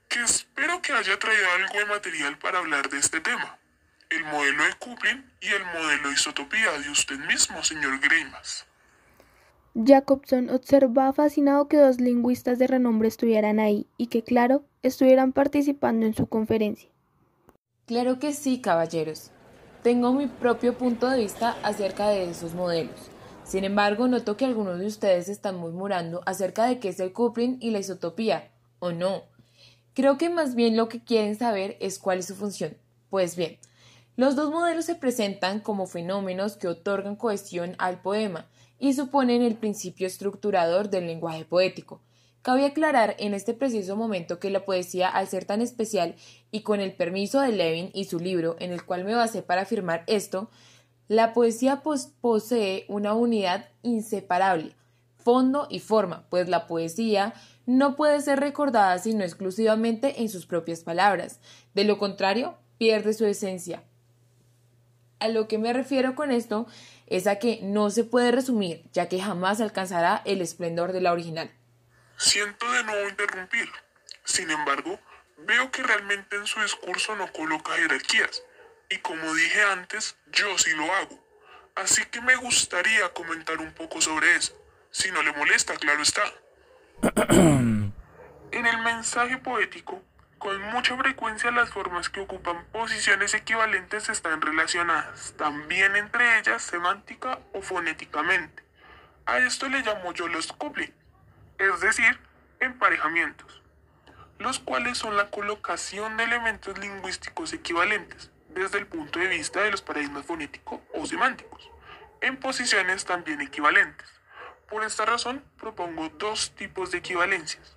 que 0.07 0.21
espero 0.21 0.79
que 0.79 0.93
haya 0.93 1.17
traído 1.17 1.51
algo 1.53 1.73
de 1.73 1.85
material 1.85 2.37
para 2.37 2.59
hablar 2.59 2.87
de 2.87 2.99
este 2.99 3.19
tema 3.19 3.57
el 4.09 4.23
modelo 4.25 4.63
de 4.63 4.73
Kublin 4.79 5.25
y 5.41 5.47
el 5.47 5.65
modelo 5.65 6.09
de 6.09 6.13
isotopía 6.13 6.71
de 6.83 6.89
usted 6.89 7.17
mismo, 7.19 7.63
señor 7.63 7.99
Greimas. 7.99 8.65
Jacobson 9.75 10.49
observaba 10.49 11.13
fascinado 11.13 11.67
que 11.67 11.77
dos 11.77 11.99
lingüistas 11.99 12.57
de 12.57 12.67
renombre 12.67 13.07
estuvieran 13.07 13.59
ahí 13.59 13.85
y 13.97 14.07
que, 14.07 14.23
claro, 14.23 14.63
estuvieran 14.81 15.33
participando 15.33 16.05
en 16.05 16.15
su 16.15 16.27
conferencia. 16.27 16.89
Claro 17.85 18.17
que 18.19 18.33
sí, 18.33 18.59
caballeros. 18.59 19.31
Tengo 19.83 20.13
mi 20.13 20.27
propio 20.27 20.77
punto 20.77 21.09
de 21.09 21.19
vista 21.19 21.57
acerca 21.63 22.09
de 22.09 22.29
esos 22.29 22.53
modelos. 22.53 23.09
Sin 23.43 23.63
embargo, 23.63 24.07
noto 24.07 24.35
que 24.35 24.45
algunos 24.45 24.79
de 24.79 24.87
ustedes 24.87 25.29
están 25.29 25.55
murmurando 25.55 26.21
acerca 26.25 26.65
de 26.65 26.79
qué 26.79 26.89
es 26.89 26.99
el 26.99 27.13
coupling 27.13 27.57
y 27.61 27.69
la 27.69 27.79
isotopía, 27.79 28.49
¿o 28.79 28.91
no? 28.91 29.23
Creo 29.93 30.17
que 30.17 30.29
más 30.29 30.55
bien 30.55 30.75
lo 30.75 30.89
que 30.89 31.03
quieren 31.03 31.35
saber 31.37 31.77
es 31.79 31.99
cuál 31.99 32.19
es 32.19 32.25
su 32.25 32.35
función. 32.35 32.75
Pues 33.09 33.35
bien, 33.37 33.57
los 34.17 34.35
dos 34.35 34.49
modelos 34.49 34.85
se 34.85 34.95
presentan 34.95 35.59
como 35.59 35.85
fenómenos 35.85 36.57
que 36.57 36.67
otorgan 36.67 37.15
cohesión 37.15 37.75
al 37.77 38.01
poema 38.01 38.47
y 38.79 38.93
suponen 38.93 39.43
el 39.43 39.55
principio 39.55 40.07
estructurador 40.07 40.89
del 40.89 41.05
lenguaje 41.05 41.45
poético. 41.45 42.01
Cabe 42.41 42.65
aclarar 42.65 43.15
en 43.19 43.35
este 43.35 43.53
preciso 43.53 43.95
momento 43.95 44.39
que 44.39 44.49
la 44.49 44.65
poesía, 44.65 45.07
al 45.07 45.27
ser 45.27 45.45
tan 45.45 45.61
especial 45.61 46.15
y 46.49 46.61
con 46.61 46.79
el 46.79 46.95
permiso 46.95 47.41
de 47.41 47.51
Levin 47.51 47.91
y 47.93 48.05
su 48.05 48.19
libro, 48.19 48.55
en 48.59 48.71
el 48.71 48.83
cual 48.85 49.03
me 49.03 49.13
basé 49.13 49.43
para 49.43 49.61
afirmar 49.61 50.03
esto, 50.07 50.49
la 51.07 51.33
poesía 51.33 51.83
posee 52.19 52.85
una 52.87 53.13
unidad 53.13 53.69
inseparable, 53.83 54.75
fondo 55.17 55.67
y 55.69 55.79
forma, 55.79 56.25
pues 56.31 56.49
la 56.49 56.65
poesía 56.65 57.35
no 57.67 57.95
puede 57.95 58.19
ser 58.21 58.39
recordada 58.39 58.97
sino 58.97 59.23
exclusivamente 59.23 60.21
en 60.21 60.29
sus 60.29 60.47
propias 60.47 60.81
palabras. 60.81 61.39
De 61.75 61.83
lo 61.83 61.99
contrario, 61.99 62.55
pierde 62.77 63.13
su 63.13 63.25
esencia, 63.25 63.83
a 65.19 65.27
lo 65.27 65.47
que 65.47 65.57
me 65.57 65.73
refiero 65.73 66.15
con 66.15 66.31
esto 66.31 66.67
es 67.07 67.27
a 67.27 67.39
que 67.39 67.59
no 67.63 67.89
se 67.89 68.03
puede 68.03 68.31
resumir, 68.31 68.83
ya 68.93 69.09
que 69.09 69.21
jamás 69.21 69.61
alcanzará 69.61 70.21
el 70.25 70.41
esplendor 70.41 70.91
de 70.91 71.01
la 71.01 71.13
original. 71.13 71.51
Siento 72.17 72.69
de 72.71 72.83
nuevo 72.83 73.09
interrumpir. 73.09 73.69
Sin 74.23 74.49
embargo, 74.51 74.99
veo 75.37 75.71
que 75.71 75.83
realmente 75.83 76.35
en 76.35 76.47
su 76.47 76.59
discurso 76.61 77.15
no 77.15 77.31
coloca 77.31 77.73
jerarquías. 77.73 78.43
Y 78.89 78.97
como 78.97 79.33
dije 79.33 79.61
antes, 79.63 80.17
yo 80.31 80.57
sí 80.57 80.71
lo 80.71 80.91
hago. 80.93 81.23
Así 81.75 82.03
que 82.05 82.21
me 82.21 82.35
gustaría 82.35 83.13
comentar 83.13 83.59
un 83.59 83.73
poco 83.73 84.01
sobre 84.01 84.35
eso. 84.35 84.53
Si 84.91 85.11
no 85.11 85.21
le 85.21 85.31
molesta, 85.33 85.75
claro 85.75 86.01
está. 86.01 86.23
en 87.29 88.65
el 88.65 88.77
mensaje 88.79 89.37
poético 89.37 90.01
con 90.37 90.61
mucha 90.71 90.95
frecuencia 90.97 91.51
las 91.51 91.69
formas 91.69 92.09
que 92.09 92.19
ocupan 92.19 92.65
posiciones 92.65 93.33
equivalentes 93.33 94.09
están 94.09 94.41
relacionadas, 94.41 95.33
también 95.37 95.95
entre 95.95 96.39
ellas 96.39 96.61
semántica 96.61 97.39
o 97.53 97.61
fonéticamente. 97.61 98.63
A 99.25 99.39
esto 99.39 99.67
le 99.67 99.81
llamo 99.81 100.13
yo 100.13 100.27
los 100.27 100.53
coupling, 100.53 100.93
es 101.57 101.79
decir, 101.81 102.19
emparejamientos, 102.59 103.61
los 104.39 104.59
cuales 104.59 104.97
son 104.97 105.17
la 105.17 105.29
colocación 105.29 106.17
de 106.17 106.25
elementos 106.25 106.77
lingüísticos 106.77 107.53
equivalentes 107.53 108.31
desde 108.49 108.77
el 108.79 108.87
punto 108.87 109.19
de 109.19 109.27
vista 109.27 109.61
de 109.61 109.71
los 109.71 109.81
paradigmas 109.81 110.25
fonéticos 110.25 110.81
o 110.93 111.05
semánticos, 111.05 111.69
en 112.21 112.37
posiciones 112.37 113.05
también 113.05 113.41
equivalentes. 113.41 114.07
Por 114.69 114.83
esta 114.83 115.05
razón 115.05 115.43
propongo 115.57 116.09
dos 116.09 116.55
tipos 116.55 116.91
de 116.91 116.99
equivalencias 116.99 117.76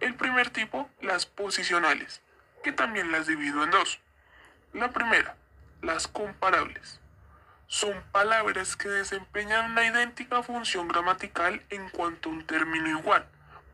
el 0.00 0.14
primer 0.14 0.50
tipo, 0.50 0.88
las 1.00 1.26
posicionales, 1.26 2.22
que 2.62 2.72
también 2.72 3.12
las 3.12 3.26
divido 3.26 3.64
en 3.64 3.70
dos. 3.70 4.00
La 4.72 4.90
primera, 4.90 5.36
las 5.82 6.06
comparables. 6.08 7.00
Son 7.66 8.02
palabras 8.12 8.76
que 8.76 8.88
desempeñan 8.88 9.72
una 9.72 9.86
idéntica 9.86 10.42
función 10.42 10.88
gramatical 10.88 11.62
en 11.70 11.88
cuanto 11.90 12.28
a 12.28 12.32
un 12.32 12.46
término 12.46 12.88
igual. 12.88 13.26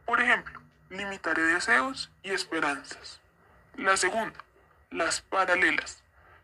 Por 0.04 0.20
ejemplo, 0.20 0.60
limitaré 0.90 1.42
deseos 1.42 2.10
y 2.22 2.30
esperanzas. 2.30 3.20
La 3.76 3.96
segunda, 3.96 4.38
las 4.90 5.20
paralelas. 5.20 6.02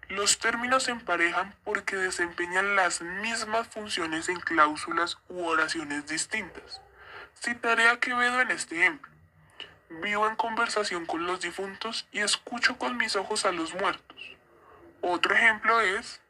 Los 0.08 0.38
términos 0.38 0.84
se 0.84 0.90
emparejan 0.90 1.54
porque 1.64 1.96
desempeñan 1.96 2.74
las 2.74 3.00
mismas 3.00 3.68
funciones 3.68 4.28
en 4.28 4.40
cláusulas 4.40 5.18
u 5.28 5.44
oraciones 5.44 6.06
distintas. 6.08 6.80
Citaré 7.40 7.88
a 7.88 8.00
Quevedo 8.00 8.40
en 8.40 8.50
este 8.50 8.76
ejemplo. 8.76 9.10
Vivo 9.90 10.28
en 10.28 10.36
conversación 10.36 11.04
con 11.04 11.26
los 11.26 11.40
difuntos 11.40 12.06
y 12.12 12.20
escucho 12.20 12.78
con 12.78 12.96
mis 12.96 13.16
ojos 13.16 13.44
a 13.44 13.50
los 13.50 13.74
muertos. 13.74 14.36
Otro 15.00 15.34
ejemplo 15.34 15.80
es, 15.80 16.20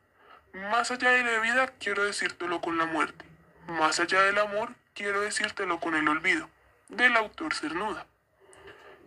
más 0.54 0.90
allá 0.90 1.10
de 1.10 1.22
la 1.22 1.40
vida 1.40 1.66
quiero 1.78 2.04
decírtelo 2.04 2.62
con 2.62 2.78
la 2.78 2.86
muerte. 2.86 3.22
Más 3.68 4.00
allá 4.00 4.22
del 4.22 4.38
amor 4.38 4.74
quiero 4.94 5.20
decírtelo 5.20 5.78
con 5.78 5.94
el 5.94 6.08
olvido. 6.08 6.48
Del 6.88 7.14
autor 7.18 7.52
Cernuda. 7.52 8.06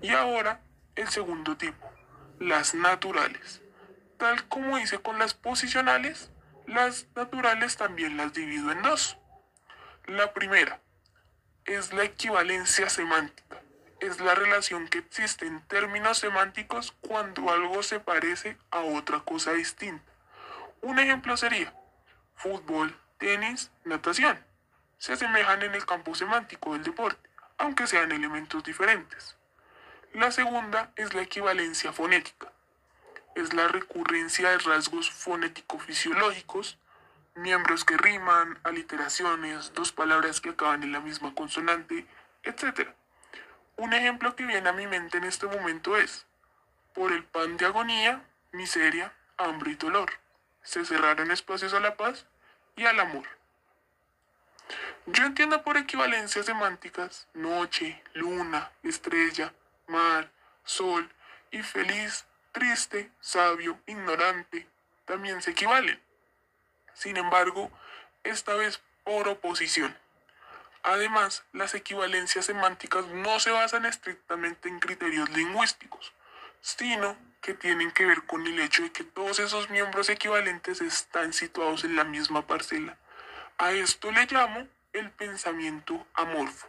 Y 0.03 0.10
ahora, 0.12 0.62
el 0.95 1.07
segundo 1.07 1.57
tipo, 1.57 1.91
las 2.38 2.75
naturales. 2.75 3.63
Tal 4.17 4.48
como 4.50 4.77
hice 4.77 5.00
con 5.00 5.17
las 5.17 5.33
posicionales, 5.33 6.29
las 6.67 7.07
naturales 7.15 7.75
también 7.75 8.17
las 8.17 8.33
divido 8.33 8.72
en 8.72 8.83
dos. 8.83 9.17
La 10.05 10.31
primera 10.31 10.79
es 11.65 11.91
la 11.91 12.03
equivalencia 12.03 12.88
semántica 12.88 13.62
es 14.03 14.19
la 14.19 14.36
relación 14.36 14.89
que 14.89 14.98
existe 14.98 15.45
en 15.45 15.62
términos 15.62 16.17
semánticos 16.17 16.93
cuando 17.00 17.50
algo 17.50 17.81
se 17.83 18.01
parece 18.01 18.57
a 18.69 18.81
otra 18.81 19.22
cosa 19.22 19.53
distinta. 19.53 20.12
Un 20.81 21.00
ejemplo 21.00 21.38
sería 21.38 21.74
fútbol, 22.36 22.98
tenis, 23.17 23.72
natación. 23.86 24.43
se 24.98 25.13
asemejan 25.13 25.62
en 25.63 25.75
el 25.75 25.86
campo 25.86 26.15
semántico 26.15 26.74
del 26.74 26.83
deporte, 26.83 27.29
aunque 27.57 27.88
sean 27.88 28.12
elementos 28.12 28.63
diferentes. 28.63 29.38
La 30.13 30.31
segunda 30.31 30.91
es 30.95 31.13
la 31.13 31.22
equivalencia 31.22 31.93
fonética. 31.93 32.51
Es 33.36 33.53
la 33.53 33.67
recurrencia 33.67 34.50
de 34.50 34.60
rasgos 34.60 35.10
fonético-fisiológicos, 35.12 36.77
miembros 37.36 37.83
que 37.86 37.98
riman, 37.98 38.60
aliteraciones, 38.63 39.74
dos 39.74 39.91
palabras 39.91 40.41
que 40.41 40.50
acaban 40.50 40.83
en 40.83 40.91
la 40.91 41.00
misma 41.00 41.33
consonante, 41.33 42.05
etc. 42.43 42.89
Un 43.77 43.94
ejemplo 43.94 44.36
que 44.36 44.46
viene 44.46 44.70
a 44.70 44.74
mi 44.74 44.88
mente 44.88 45.18
en 45.18 45.24
este 45.24 45.48
momento 45.48 45.98
es, 45.98 46.25
por 46.94 47.12
el 47.12 47.24
pan 47.24 47.58
de 47.58 47.65
agonía, 47.65 48.24
miseria, 48.51 49.13
hambre 49.38 49.72
y 49.72 49.75
dolor. 49.75 50.12
Se 50.62 50.86
cerraron 50.86 51.32
espacios 51.32 51.74
a 51.74 51.80
la 51.80 51.98
paz 51.98 52.25
y 52.75 52.86
al 52.86 53.00
amor. 53.00 53.27
Yo 55.06 55.25
entiendo 55.25 55.63
por 55.63 55.75
equivalencias 55.77 56.46
semánticas 56.46 57.27
noche, 57.34 58.01
luna, 58.13 58.72
estrella, 58.84 59.53
mar, 59.88 60.32
sol 60.63 61.12
y 61.51 61.62
feliz, 61.62 62.25
triste, 62.51 63.12
sabio, 63.20 63.80
ignorante, 63.86 64.68
también 65.06 65.42
se 65.42 65.51
equivalen. 65.51 66.01
Sin 66.94 67.18
embargo, 67.18 67.72
esta 68.24 68.53
vez 68.53 68.82
por 69.03 69.27
oposición. 69.27 69.98
Además, 70.83 71.45
las 71.53 71.73
equivalencias 71.75 72.45
semánticas 72.45 73.07
no 73.07 73.39
se 73.39 73.51
basan 73.51 73.85
estrictamente 73.85 74.67
en 74.67 74.79
criterios 74.79 75.29
lingüísticos, 75.29 76.13
sino 76.59 77.17
que 77.41 77.53
tienen 77.53 77.91
que 77.91 78.05
ver 78.05 78.23
con 78.23 78.45
el 78.45 78.59
hecho 78.59 78.83
de 78.83 78.91
que 78.91 79.03
todos 79.03 79.39
esos 79.39 79.69
miembros 79.69 80.09
equivalentes 80.09 80.81
están 80.81 81.31
situados 81.33 81.83
en 81.85 81.95
la 81.95 82.03
misma 82.03 82.47
parcela. 82.47 82.97
A 83.57 83.71
esto 83.71 84.11
le 84.11 84.25
llamo 84.25 84.67
el 84.91 85.09
pensamiento 85.11 86.05
amorfo. 86.15 86.67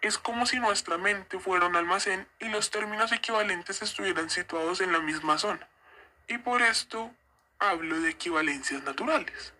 Es 0.00 0.18
como 0.18 0.46
si 0.46 0.60
nuestra 0.60 0.98
mente 0.98 1.38
fuera 1.40 1.66
un 1.66 1.76
almacén 1.76 2.28
y 2.38 2.48
los 2.48 2.70
términos 2.70 3.10
equivalentes 3.10 3.82
estuvieran 3.82 4.30
situados 4.30 4.80
en 4.80 4.92
la 4.92 5.00
misma 5.00 5.38
zona. 5.38 5.66
Y 6.28 6.38
por 6.38 6.62
esto 6.62 7.10
hablo 7.58 8.00
de 8.00 8.10
equivalencias 8.10 8.82
naturales. 8.82 9.53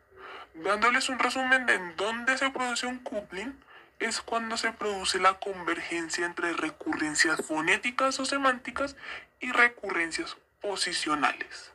Dándoles 0.55 1.09
un 1.09 1.19
resumen 1.19 1.67
de 1.67 1.75
en 1.75 1.97
dónde 1.97 2.39
se 2.39 2.49
produce 2.51 2.87
un 2.87 3.01
coupling, 3.01 3.59
es 3.99 4.21
cuando 4.21 4.57
se 4.57 4.73
produce 4.73 5.19
la 5.19 5.35
convergencia 5.35 6.27
entre 6.27 6.53
recurrencias 6.53 7.45
fonéticas 7.45 8.21
o 8.21 8.25
semánticas 8.25 8.97
y 9.41 9.51
recurrencias 9.51 10.37
posicionales. 10.61 11.73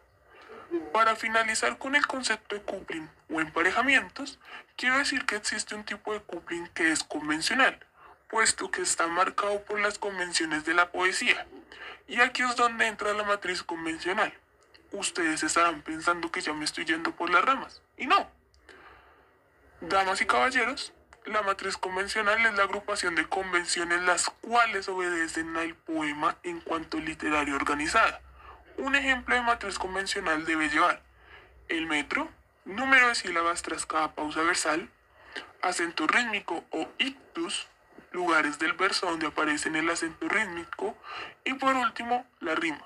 Para 0.93 1.15
finalizar 1.15 1.77
con 1.77 1.95
el 1.95 2.07
concepto 2.07 2.55
de 2.55 2.61
coupling 2.61 3.09
o 3.29 3.41
emparejamientos, 3.41 4.39
quiero 4.77 4.97
decir 4.97 5.25
que 5.25 5.35
existe 5.35 5.75
un 5.75 5.83
tipo 5.83 6.13
de 6.13 6.21
coupling 6.21 6.67
que 6.69 6.91
es 6.91 7.03
convencional, 7.03 7.79
puesto 8.29 8.71
que 8.71 8.81
está 8.81 9.07
marcado 9.07 9.63
por 9.65 9.79
las 9.81 9.99
convenciones 9.99 10.63
de 10.63 10.73
la 10.73 10.91
poesía. 10.91 11.47
Y 12.07 12.21
aquí 12.21 12.43
es 12.43 12.55
donde 12.55 12.87
entra 12.87 13.13
la 13.13 13.23
matriz 13.23 13.61
convencional. 13.61 14.33
Ustedes 14.91 15.43
estarán 15.43 15.81
pensando 15.81 16.31
que 16.31 16.41
ya 16.41 16.53
me 16.53 16.65
estoy 16.65 16.85
yendo 16.85 17.11
por 17.11 17.29
las 17.29 17.43
ramas. 17.43 17.81
Y 17.97 18.07
no. 18.07 18.38
Damas 19.81 20.19
y 20.19 20.25
caballeros, 20.25 20.91
la 21.23 21.41
matriz 21.41 21.77
convencional 21.77 22.45
es 22.45 22.53
la 22.53 22.63
agrupación 22.63 23.15
de 23.15 23.29
convenciones 23.29 24.01
las 24.01 24.29
cuales 24.41 24.89
obedecen 24.89 25.55
al 25.55 25.73
poema 25.73 26.35
en 26.43 26.59
cuanto 26.59 26.99
literario 26.99 27.55
organizada. 27.55 28.19
Un 28.75 28.95
ejemplo 28.95 29.35
de 29.35 29.41
matriz 29.41 29.79
convencional 29.79 30.43
debe 30.43 30.67
llevar 30.67 31.01
el 31.69 31.87
metro, 31.87 32.27
número 32.65 33.07
de 33.07 33.15
sílabas 33.15 33.61
tras 33.61 33.85
cada 33.85 34.13
pausa 34.15 34.41
versal, 34.41 34.89
acento 35.61 36.07
rítmico 36.07 36.65
o 36.71 36.89
ictus, 36.97 37.69
lugares 38.11 38.59
del 38.59 38.73
verso 38.73 39.05
donde 39.05 39.27
aparecen 39.27 39.77
el 39.77 39.89
acento 39.89 40.27
rítmico 40.27 40.97
y 41.45 41.53
por 41.53 41.73
último 41.75 42.27
la 42.41 42.55
rima. 42.55 42.85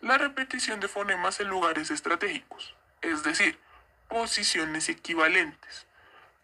La 0.00 0.18
repetición 0.18 0.78
de 0.78 0.86
fonemas 0.86 1.40
en 1.40 1.48
lugares 1.48 1.90
estratégicos, 1.90 2.76
es 3.00 3.24
decir, 3.24 3.58
posiciones 4.08 4.88
equivalentes. 4.88 5.86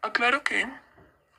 Aclaro 0.00 0.44
que 0.44 0.68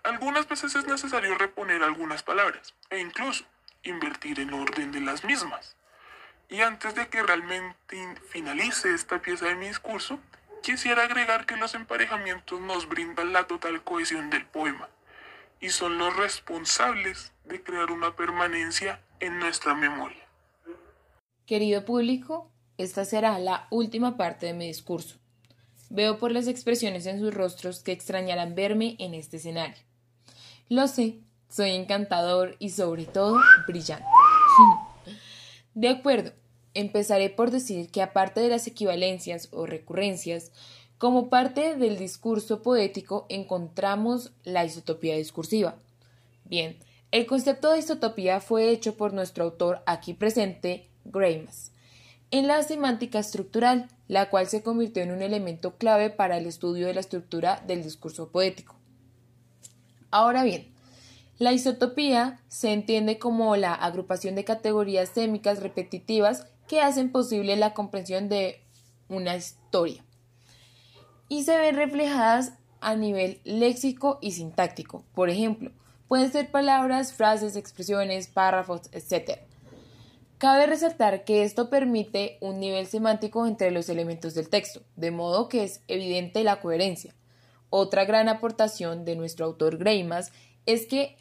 algunas 0.04 0.48
veces 0.48 0.76
es 0.76 0.86
necesario 0.86 1.38
reponer 1.38 1.82
algunas 1.82 2.24
palabras 2.24 2.74
e 2.90 3.00
incluso 3.00 3.46
invertir 3.84 4.40
en 4.40 4.54
orden 4.54 4.92
de 4.92 5.00
las 5.00 5.24
mismas. 5.24 5.78
Y 6.50 6.62
antes 6.62 6.94
de 6.96 7.08
que 7.08 7.24
realmente 7.24 7.76
finalice 8.30 8.94
esta 8.94 9.22
pieza 9.22 9.46
de 9.46 9.56
mi 9.56 9.68
discurso, 9.68 10.20
quisiera 10.62 11.04
agregar 11.04 11.46
que 11.46 11.56
los 11.56 11.74
emparejamientos 11.74 12.60
nos 12.60 12.90
brindan 12.90 13.32
la 13.32 13.48
total 13.48 13.82
cohesión 13.84 14.30
del 14.30 14.46
poema 14.46 14.90
y 15.62 15.70
son 15.70 15.98
los 15.98 16.16
responsables 16.16 17.32
de 17.46 17.64
crear 17.64 17.92
una 17.92 18.16
permanencia 18.16 19.02
en 19.20 19.40
nuestra 19.40 19.74
memoria. 19.74 20.26
Querido 21.46 21.86
público, 21.86 22.52
esta 22.78 23.06
será 23.06 23.40
la 23.40 23.68
última 23.70 24.18
parte 24.18 24.48
de 24.48 24.54
mi 24.54 24.68
discurso. 24.68 25.18
Veo 25.90 26.18
por 26.20 26.32
las 26.32 26.48
expresiones 26.48 27.06
en 27.06 27.20
sus 27.20 27.34
rostros 27.34 27.82
que 27.82 27.92
extrañarán 27.92 28.56
verme 28.56 28.96
en 29.00 29.14
este 29.14 29.38
escenario. 29.38 29.84
Lo 30.70 30.88
sé, 30.88 31.20
soy 31.50 31.72
encantador 31.72 32.56
y 32.60 32.70
sobre 32.70 33.06
todo 33.06 33.38
brillante. 33.68 34.06
de 35.74 35.90
acuerdo, 35.90 36.32
empezaré 36.74 37.30
por 37.30 37.50
decir 37.52 37.90
que 37.90 38.02
aparte 38.02 38.40
de 38.40 38.50
las 38.50 38.68
equivalencias 38.68 39.50
o 39.52 39.66
recurrencias, 39.66 40.52
como 41.00 41.30
parte 41.30 41.76
del 41.76 41.98
discurso 41.98 42.62
poético 42.62 43.26
encontramos 43.30 44.34
la 44.44 44.66
isotopía 44.66 45.16
discursiva. 45.16 45.78
Bien, 46.44 46.78
el 47.12 47.26
concepto 47.26 47.72
de 47.72 47.80
isotopía 47.80 48.42
fue 48.42 48.70
hecho 48.70 48.96
por 48.96 49.14
nuestro 49.14 49.46
autor 49.46 49.82
aquí 49.86 50.14
presente, 50.14 50.90
Greimas, 51.06 51.72
en 52.32 52.48
la 52.48 52.62
semántica 52.64 53.20
estructural, 53.20 53.88
la 54.08 54.30
cual 54.30 54.48
se 54.48 54.64
convirtió 54.64 55.04
en 55.04 55.12
un 55.12 55.22
elemento 55.22 55.78
clave 55.78 56.10
para 56.10 56.38
el 56.38 56.46
estudio 56.46 56.88
de 56.88 56.94
la 56.94 57.00
estructura 57.00 57.64
del 57.68 57.84
discurso 57.84 58.32
poético. 58.32 58.76
Ahora 60.12 60.44
bien, 60.44 60.74
la 61.38 61.54
isotopía 61.54 62.42
se 62.48 62.74
entiende 62.74 63.18
como 63.18 63.56
la 63.56 63.74
agrupación 63.74 64.36
de 64.36 64.44
categorías 64.44 65.10
sémicas 65.10 65.62
repetitivas 65.62 66.48
que 66.68 66.82
hacen 66.82 67.12
posible 67.12 67.56
la 67.56 67.74
comprensión 67.74 68.30
de 68.30 68.62
una 69.08 69.36
historia 69.36 70.04
y 71.30 71.44
se 71.44 71.58
ven 71.58 71.76
reflejadas 71.76 72.54
a 72.82 72.96
nivel 72.96 73.40
léxico 73.44 74.20
y 74.22 74.32
sintáctico. 74.32 75.06
Por 75.14 75.30
ejemplo, 75.30 75.72
pueden 76.08 76.32
ser 76.32 76.52
palabras, 76.52 77.14
frases, 77.14 77.56
expresiones, 77.56 78.28
párrafos, 78.28 78.90
etc. 78.92 79.40
Cabe 80.40 80.68
resaltar 80.68 81.26
que 81.26 81.44
esto 81.44 81.70
permite 81.70 82.38
un 82.40 82.62
nivel 82.62 82.88
semántico 82.88 83.46
entre 83.46 83.72
los 83.72 83.90
elementos 83.90 84.36
del 84.36 84.48
texto, 84.48 84.82
de 84.96 85.12
modo 85.12 85.50
que 85.50 85.66
es 85.66 85.82
evidente 85.90 86.46
la 86.46 86.62
coherencia. 86.62 87.14
Otra 87.70 88.06
gran 88.06 88.30
aportación 88.30 89.04
de 89.04 89.18
nuestro 89.18 89.46
autor 89.46 89.78
Greimas 89.78 90.32
es 90.66 90.86
que 90.86 91.18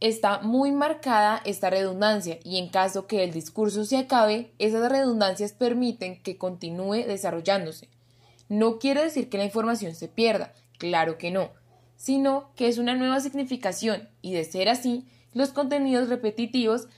está 0.00 0.40
muy 0.40 0.72
marcada 0.72 1.40
esta 1.44 1.70
redundancia 1.70 2.40
y 2.42 2.58
en 2.58 2.68
caso 2.68 3.06
que 3.06 3.22
el 3.22 3.30
discurso 3.30 3.84
se 3.84 3.96
acabe, 3.96 4.50
esas 4.58 4.90
redundancias 4.90 5.52
permiten 5.52 6.20
que 6.20 6.36
continúe 6.36 7.04
desarrollándose. 7.06 7.88
No 8.48 8.80
quiere 8.80 9.04
decir 9.04 9.28
que 9.28 9.38
la 9.38 9.44
información 9.44 9.94
se 9.94 10.08
pierda, 10.08 10.52
claro 10.78 11.16
que 11.16 11.30
no, 11.30 11.50
sino 11.94 12.50
que 12.56 12.66
es 12.66 12.78
una 12.78 12.96
nueva 12.96 13.20
significación 13.20 14.08
y 14.20 14.32
de 14.32 14.42
ser 14.44 14.68
así, 14.68 15.06
los 15.32 15.50
contenidos 15.50 16.08
repetitivos 16.08 16.88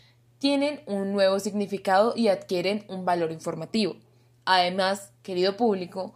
tienen 0.40 0.80
un 0.86 1.12
nuevo 1.12 1.38
significado 1.38 2.14
y 2.16 2.28
adquieren 2.28 2.84
un 2.88 3.04
valor 3.04 3.30
informativo. 3.30 3.96
Además, 4.46 5.12
querido 5.22 5.56
público, 5.56 6.14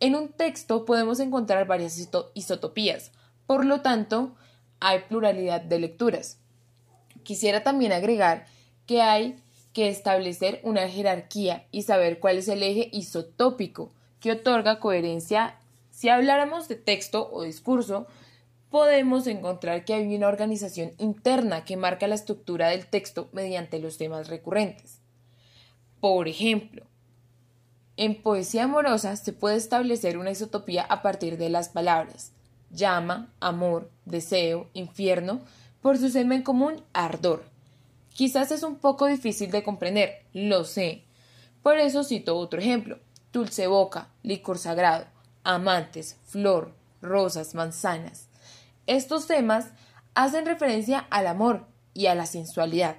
en 0.00 0.16
un 0.16 0.30
texto 0.30 0.86
podemos 0.86 1.20
encontrar 1.20 1.66
varias 1.66 1.98
isotopías, 2.34 3.12
por 3.46 3.66
lo 3.66 3.82
tanto, 3.82 4.34
hay 4.80 5.00
pluralidad 5.08 5.60
de 5.60 5.78
lecturas. 5.78 6.38
Quisiera 7.24 7.62
también 7.62 7.92
agregar 7.92 8.46
que 8.86 9.02
hay 9.02 9.38
que 9.74 9.88
establecer 9.88 10.60
una 10.62 10.88
jerarquía 10.88 11.66
y 11.70 11.82
saber 11.82 12.20
cuál 12.20 12.38
es 12.38 12.48
el 12.48 12.62
eje 12.62 12.88
isotópico 12.90 13.92
que 14.20 14.32
otorga 14.32 14.80
coherencia. 14.80 15.56
Si 15.90 16.08
habláramos 16.08 16.68
de 16.68 16.76
texto 16.76 17.28
o 17.30 17.42
discurso, 17.42 18.06
podemos 18.70 19.26
encontrar 19.26 19.84
que 19.84 19.94
hay 19.94 20.14
una 20.14 20.28
organización 20.28 20.92
interna 20.98 21.64
que 21.64 21.76
marca 21.76 22.06
la 22.06 22.14
estructura 22.14 22.68
del 22.68 22.86
texto 22.86 23.28
mediante 23.32 23.78
los 23.78 23.98
temas 23.98 24.28
recurrentes. 24.28 25.00
Por 26.00 26.28
ejemplo, 26.28 26.84
en 27.96 28.22
poesía 28.22 28.64
amorosa 28.64 29.16
se 29.16 29.32
puede 29.32 29.56
establecer 29.56 30.18
una 30.18 30.30
isotopía 30.30 30.82
a 30.82 31.02
partir 31.02 31.36
de 31.38 31.50
las 31.50 31.68
palabras 31.68 32.32
llama, 32.70 33.32
amor, 33.40 33.90
deseo, 34.04 34.68
infierno, 34.74 35.40
por 35.80 35.98
su 35.98 36.10
semen 36.10 36.42
común 36.42 36.82
ardor. 36.92 37.44
Quizás 38.14 38.50
es 38.50 38.62
un 38.62 38.76
poco 38.76 39.06
difícil 39.06 39.50
de 39.50 39.62
comprender, 39.62 40.24
lo 40.32 40.64
sé. 40.64 41.04
Por 41.62 41.78
eso 41.78 42.04
cito 42.04 42.36
otro 42.36 42.60
ejemplo. 42.60 42.98
Dulce 43.32 43.66
boca, 43.66 44.08
licor 44.22 44.58
sagrado, 44.58 45.06
amantes, 45.44 46.16
flor, 46.26 46.74
rosas, 47.00 47.54
manzanas. 47.54 48.27
Estos 48.88 49.26
temas 49.26 49.66
hacen 50.14 50.46
referencia 50.46 51.06
al 51.10 51.26
amor 51.26 51.66
y 51.92 52.06
a 52.06 52.14
la 52.14 52.24
sensualidad. 52.24 52.96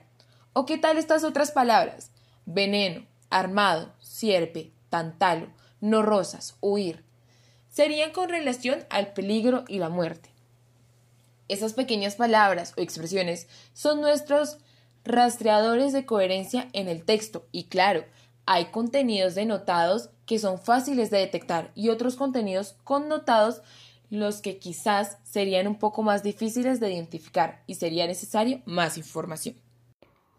¿O 0.53 0.67
qué 0.67 0.77
tal 0.77 0.99
estas 0.99 1.23
otras 1.23 1.51
palabras? 1.51 2.11
Veneno, 2.45 3.07
armado, 3.31 3.91
sierpe, 3.99 4.71
tantalo, 4.91 5.47
no 5.81 6.03
rosas, 6.03 6.57
huir. 6.61 7.03
Serían 7.69 8.11
con 8.11 8.29
relación 8.29 8.85
al 8.91 9.13
peligro 9.13 9.65
y 9.67 9.79
la 9.79 9.89
muerte. 9.89 10.29
Esas 11.47 11.73
pequeñas 11.73 12.17
palabras 12.17 12.73
o 12.77 12.81
expresiones 12.81 13.47
son 13.73 13.99
nuestros 13.99 14.59
rastreadores 15.03 15.91
de 15.91 16.05
coherencia 16.05 16.69
en 16.73 16.87
el 16.87 17.03
texto 17.03 17.47
y 17.51 17.63
claro, 17.63 18.05
hay 18.45 18.65
contenidos 18.65 19.33
denotados 19.33 20.11
que 20.27 20.37
son 20.37 20.59
fáciles 20.59 21.09
de 21.09 21.17
detectar 21.17 21.71
y 21.73 21.89
otros 21.89 22.15
contenidos 22.15 22.75
connotados 22.83 23.63
los 24.09 24.41
que 24.41 24.57
quizás 24.57 25.17
serían 25.23 25.67
un 25.67 25.77
poco 25.77 26.03
más 26.03 26.23
difíciles 26.23 26.79
de 26.79 26.93
identificar 26.93 27.63
y 27.67 27.75
sería 27.75 28.07
necesario 28.07 28.61
más 28.65 28.97
información. 28.97 29.55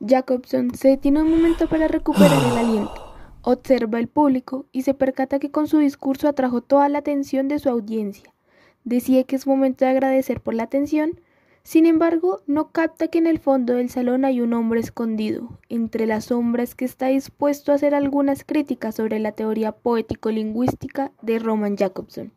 Jacobson 0.00 0.74
se 0.74 0.88
detiene 0.88 1.22
un 1.22 1.30
momento 1.30 1.68
para 1.68 1.86
recuperar 1.86 2.42
el 2.52 2.58
aliento, 2.58 3.14
observa 3.42 3.98
el 3.98 4.08
público 4.08 4.66
y 4.72 4.82
se 4.82 4.94
percata 4.94 5.38
que 5.38 5.50
con 5.50 5.68
su 5.68 5.78
discurso 5.78 6.26
atrajo 6.26 6.62
toda 6.62 6.88
la 6.88 6.98
atención 6.98 7.48
de 7.48 7.58
su 7.58 7.68
audiencia. 7.68 8.32
Decía 8.84 9.24
que 9.24 9.36
es 9.36 9.46
momento 9.46 9.84
de 9.84 9.90
agradecer 9.90 10.40
por 10.40 10.54
la 10.54 10.62
atención, 10.62 11.20
sin 11.62 11.84
embargo, 11.84 12.40
no 12.46 12.72
capta 12.72 13.08
que 13.08 13.18
en 13.18 13.26
el 13.26 13.38
fondo 13.38 13.74
del 13.74 13.90
salón 13.90 14.24
hay 14.24 14.40
un 14.40 14.54
hombre 14.54 14.80
escondido, 14.80 15.58
entre 15.68 16.06
las 16.06 16.26
sombras 16.26 16.74
que 16.74 16.86
está 16.86 17.08
dispuesto 17.08 17.70
a 17.70 17.74
hacer 17.74 17.94
algunas 17.94 18.44
críticas 18.44 18.94
sobre 18.94 19.18
la 19.18 19.32
teoría 19.32 19.72
poético-lingüística 19.72 21.12
de 21.20 21.38
Roman 21.38 21.76
Jacobson. 21.76 22.32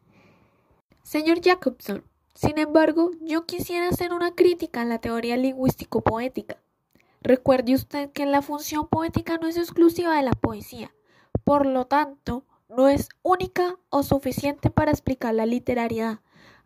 Señor 1.04 1.42
Jacobson, 1.44 2.06
sin 2.34 2.58
embargo, 2.58 3.12
yo 3.20 3.46
quisiera 3.46 3.90
hacer 3.90 4.14
una 4.14 4.34
crítica 4.34 4.82
a 4.82 4.86
la 4.86 5.00
teoría 5.00 5.36
lingüístico-poética. 5.36 6.58
Recuerde 7.22 7.76
usted 7.76 8.10
que 8.12 8.26
la 8.26 8.42
función 8.42 8.88
poética 8.88 9.38
no 9.38 9.48
es 9.48 9.58
exclusiva 9.58 10.16
de 10.16 10.24
la 10.24 10.32
poesía, 10.32 10.96
por 11.44 11.66
lo 11.66 11.86
tanto, 11.86 12.46
no 12.70 12.88
es 12.88 13.10
única 13.22 13.78
o 13.90 14.02
suficiente 14.02 14.70
para 14.70 14.92
explicar 14.92 15.36
la 15.36 15.46
literariedad. 15.46 16.22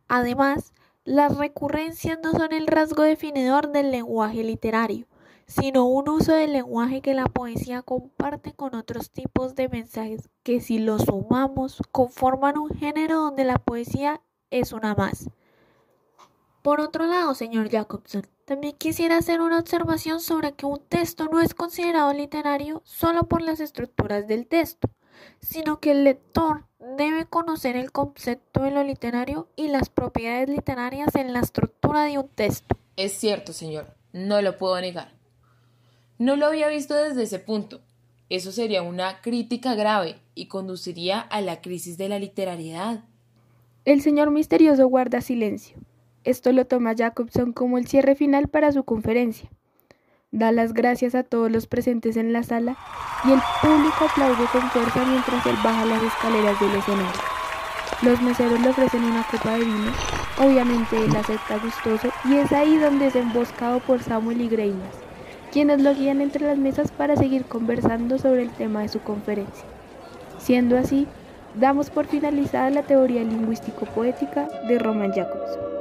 Además, 0.08 0.72
las 1.04 1.36
recurrencias 1.36 2.20
no 2.24 2.32
son 2.32 2.54
el 2.54 2.68
rasgo 2.68 3.02
definidor 3.02 3.72
del 3.72 3.90
lenguaje 3.90 4.44
literario, 4.44 5.08
sino 5.48 5.86
un 5.86 6.10
uso 6.10 6.34
del 6.34 6.54
lenguaje 6.54 7.02
que 7.02 7.16
la 7.16 7.26
poesía 7.26 7.82
comparte 7.82 8.54
con 8.54 8.76
otros 8.76 9.10
tipos 9.10 9.56
de 9.56 9.68
mensajes 9.68 10.30
que 10.44 10.62
si 10.62 10.78
los 10.78 11.04
sumamos 11.04 11.82
conforman 11.92 12.58
un 12.58 12.70
género 12.70 13.16
donde 13.22 13.46
la 13.46 13.58
poesía 13.58 14.22
es 14.52 14.72
una 14.74 14.96
más. 14.96 15.30
Por 16.62 16.82
otro 16.82 17.06
lado, 17.06 17.34
señor 17.34 17.70
Jacobson, 17.70 18.28
también 18.46 18.76
quisiera 18.78 19.18
hacer 19.18 19.42
una 19.42 19.60
observación 19.60 20.20
sobre 20.20 20.54
que 20.54 20.66
un 20.66 20.80
texto 20.80 21.26
no 21.32 21.42
es 21.42 21.54
considerado 21.54 22.14
literario 22.14 22.82
solo 22.86 23.24
por 23.28 23.42
las 23.42 23.60
estructuras 23.60 24.28
del 24.28 24.48
texto, 24.48 24.90
sino 25.40 25.80
que 25.80 25.92
el 25.92 26.04
lector 26.04 26.66
debe 26.98 27.26
conocer 27.26 27.76
el 27.76 27.92
concepto 27.92 28.64
de 28.64 28.72
lo 28.72 28.84
literario 28.84 29.50
y 29.56 29.68
las 29.68 29.90
propiedades 29.90 30.50
literarias 30.50 31.16
en 31.16 31.34
la 31.34 31.40
estructura 31.40 32.04
de 32.04 32.18
un 32.18 32.28
texto. 32.30 32.78
Es 32.96 33.14
cierto, 33.14 33.54
señor, 33.54 33.96
no 34.14 34.42
lo 34.42 34.58
puedo 34.58 34.80
negar. 34.82 35.14
No 36.18 36.36
lo 36.36 36.48
había 36.48 36.68
visto 36.68 36.96
desde 36.96 37.24
ese 37.24 37.40
punto. 37.40 37.82
Eso 38.30 38.52
sería 38.52 38.82
una 38.82 39.22
crítica 39.22 39.76
grave 39.76 40.20
y 40.36 40.48
conduciría 40.48 41.20
a 41.20 41.42
la 41.42 41.62
crisis 41.62 41.98
de 41.98 42.10
la 42.10 42.20
literariedad. 42.20 43.04
El 43.88 44.02
señor 44.02 44.32
misterioso 44.32 44.86
guarda 44.90 45.22
silencio. 45.22 45.78
Esto 46.26 46.52
lo 46.52 46.68
toma 46.68 46.94
Jacobson 46.94 47.54
como 47.54 47.78
el 47.78 47.88
cierre 47.88 48.16
final 48.16 48.50
para 48.50 48.74
su 48.74 48.84
conferencia. 48.84 49.50
Da 50.30 50.52
las 50.52 50.74
gracias 50.74 51.16
a 51.16 51.24
todos 51.24 51.50
los 51.50 51.68
presentes 51.68 52.18
en 52.18 52.34
la 52.34 52.44
sala 52.44 52.76
y 53.24 53.32
el 53.32 53.40
público 53.62 54.04
aplaude 54.12 54.44
con 54.52 54.64
fuerza 54.72 55.06
mientras 55.06 55.46
él 55.46 55.56
baja 55.64 55.86
las 55.86 56.04
escaleras 56.04 56.60
del 56.60 56.76
escenario. 56.76 57.22
Los 58.02 58.22
meseros 58.22 58.60
le 58.60 58.68
ofrecen 58.72 59.06
una 59.06 59.26
copa 59.32 59.54
de 59.54 59.64
vino, 59.64 59.94
obviamente 60.38 60.98
él 60.98 61.16
acepta 61.16 61.58
gustoso 61.58 62.10
y 62.26 62.36
es 62.36 62.52
ahí 62.52 62.76
donde 62.76 63.08
es 63.08 63.16
emboscado 63.16 63.80
por 63.80 64.04
Samuel 64.04 64.42
y 64.42 64.50
Greinas, 64.50 64.96
quienes 65.54 65.82
lo 65.82 65.96
guían 65.96 66.20
entre 66.20 66.46
las 66.46 66.58
mesas 66.58 66.92
para 66.92 67.16
seguir 67.16 67.46
conversando 67.46 68.18
sobre 68.18 68.42
el 68.42 68.50
tema 68.50 68.82
de 68.82 68.90
su 68.90 69.00
conferencia. 69.00 69.64
Siendo 70.40 70.78
así, 70.78 71.08
damos 71.60 71.90
por 71.90 72.06
finalizada 72.06 72.70
la 72.70 72.84
teoría 72.84 73.24
lingüístico-poética 73.24 74.48
de 74.68 74.80
Roman 74.80 75.12
Jacobson. 75.12 75.77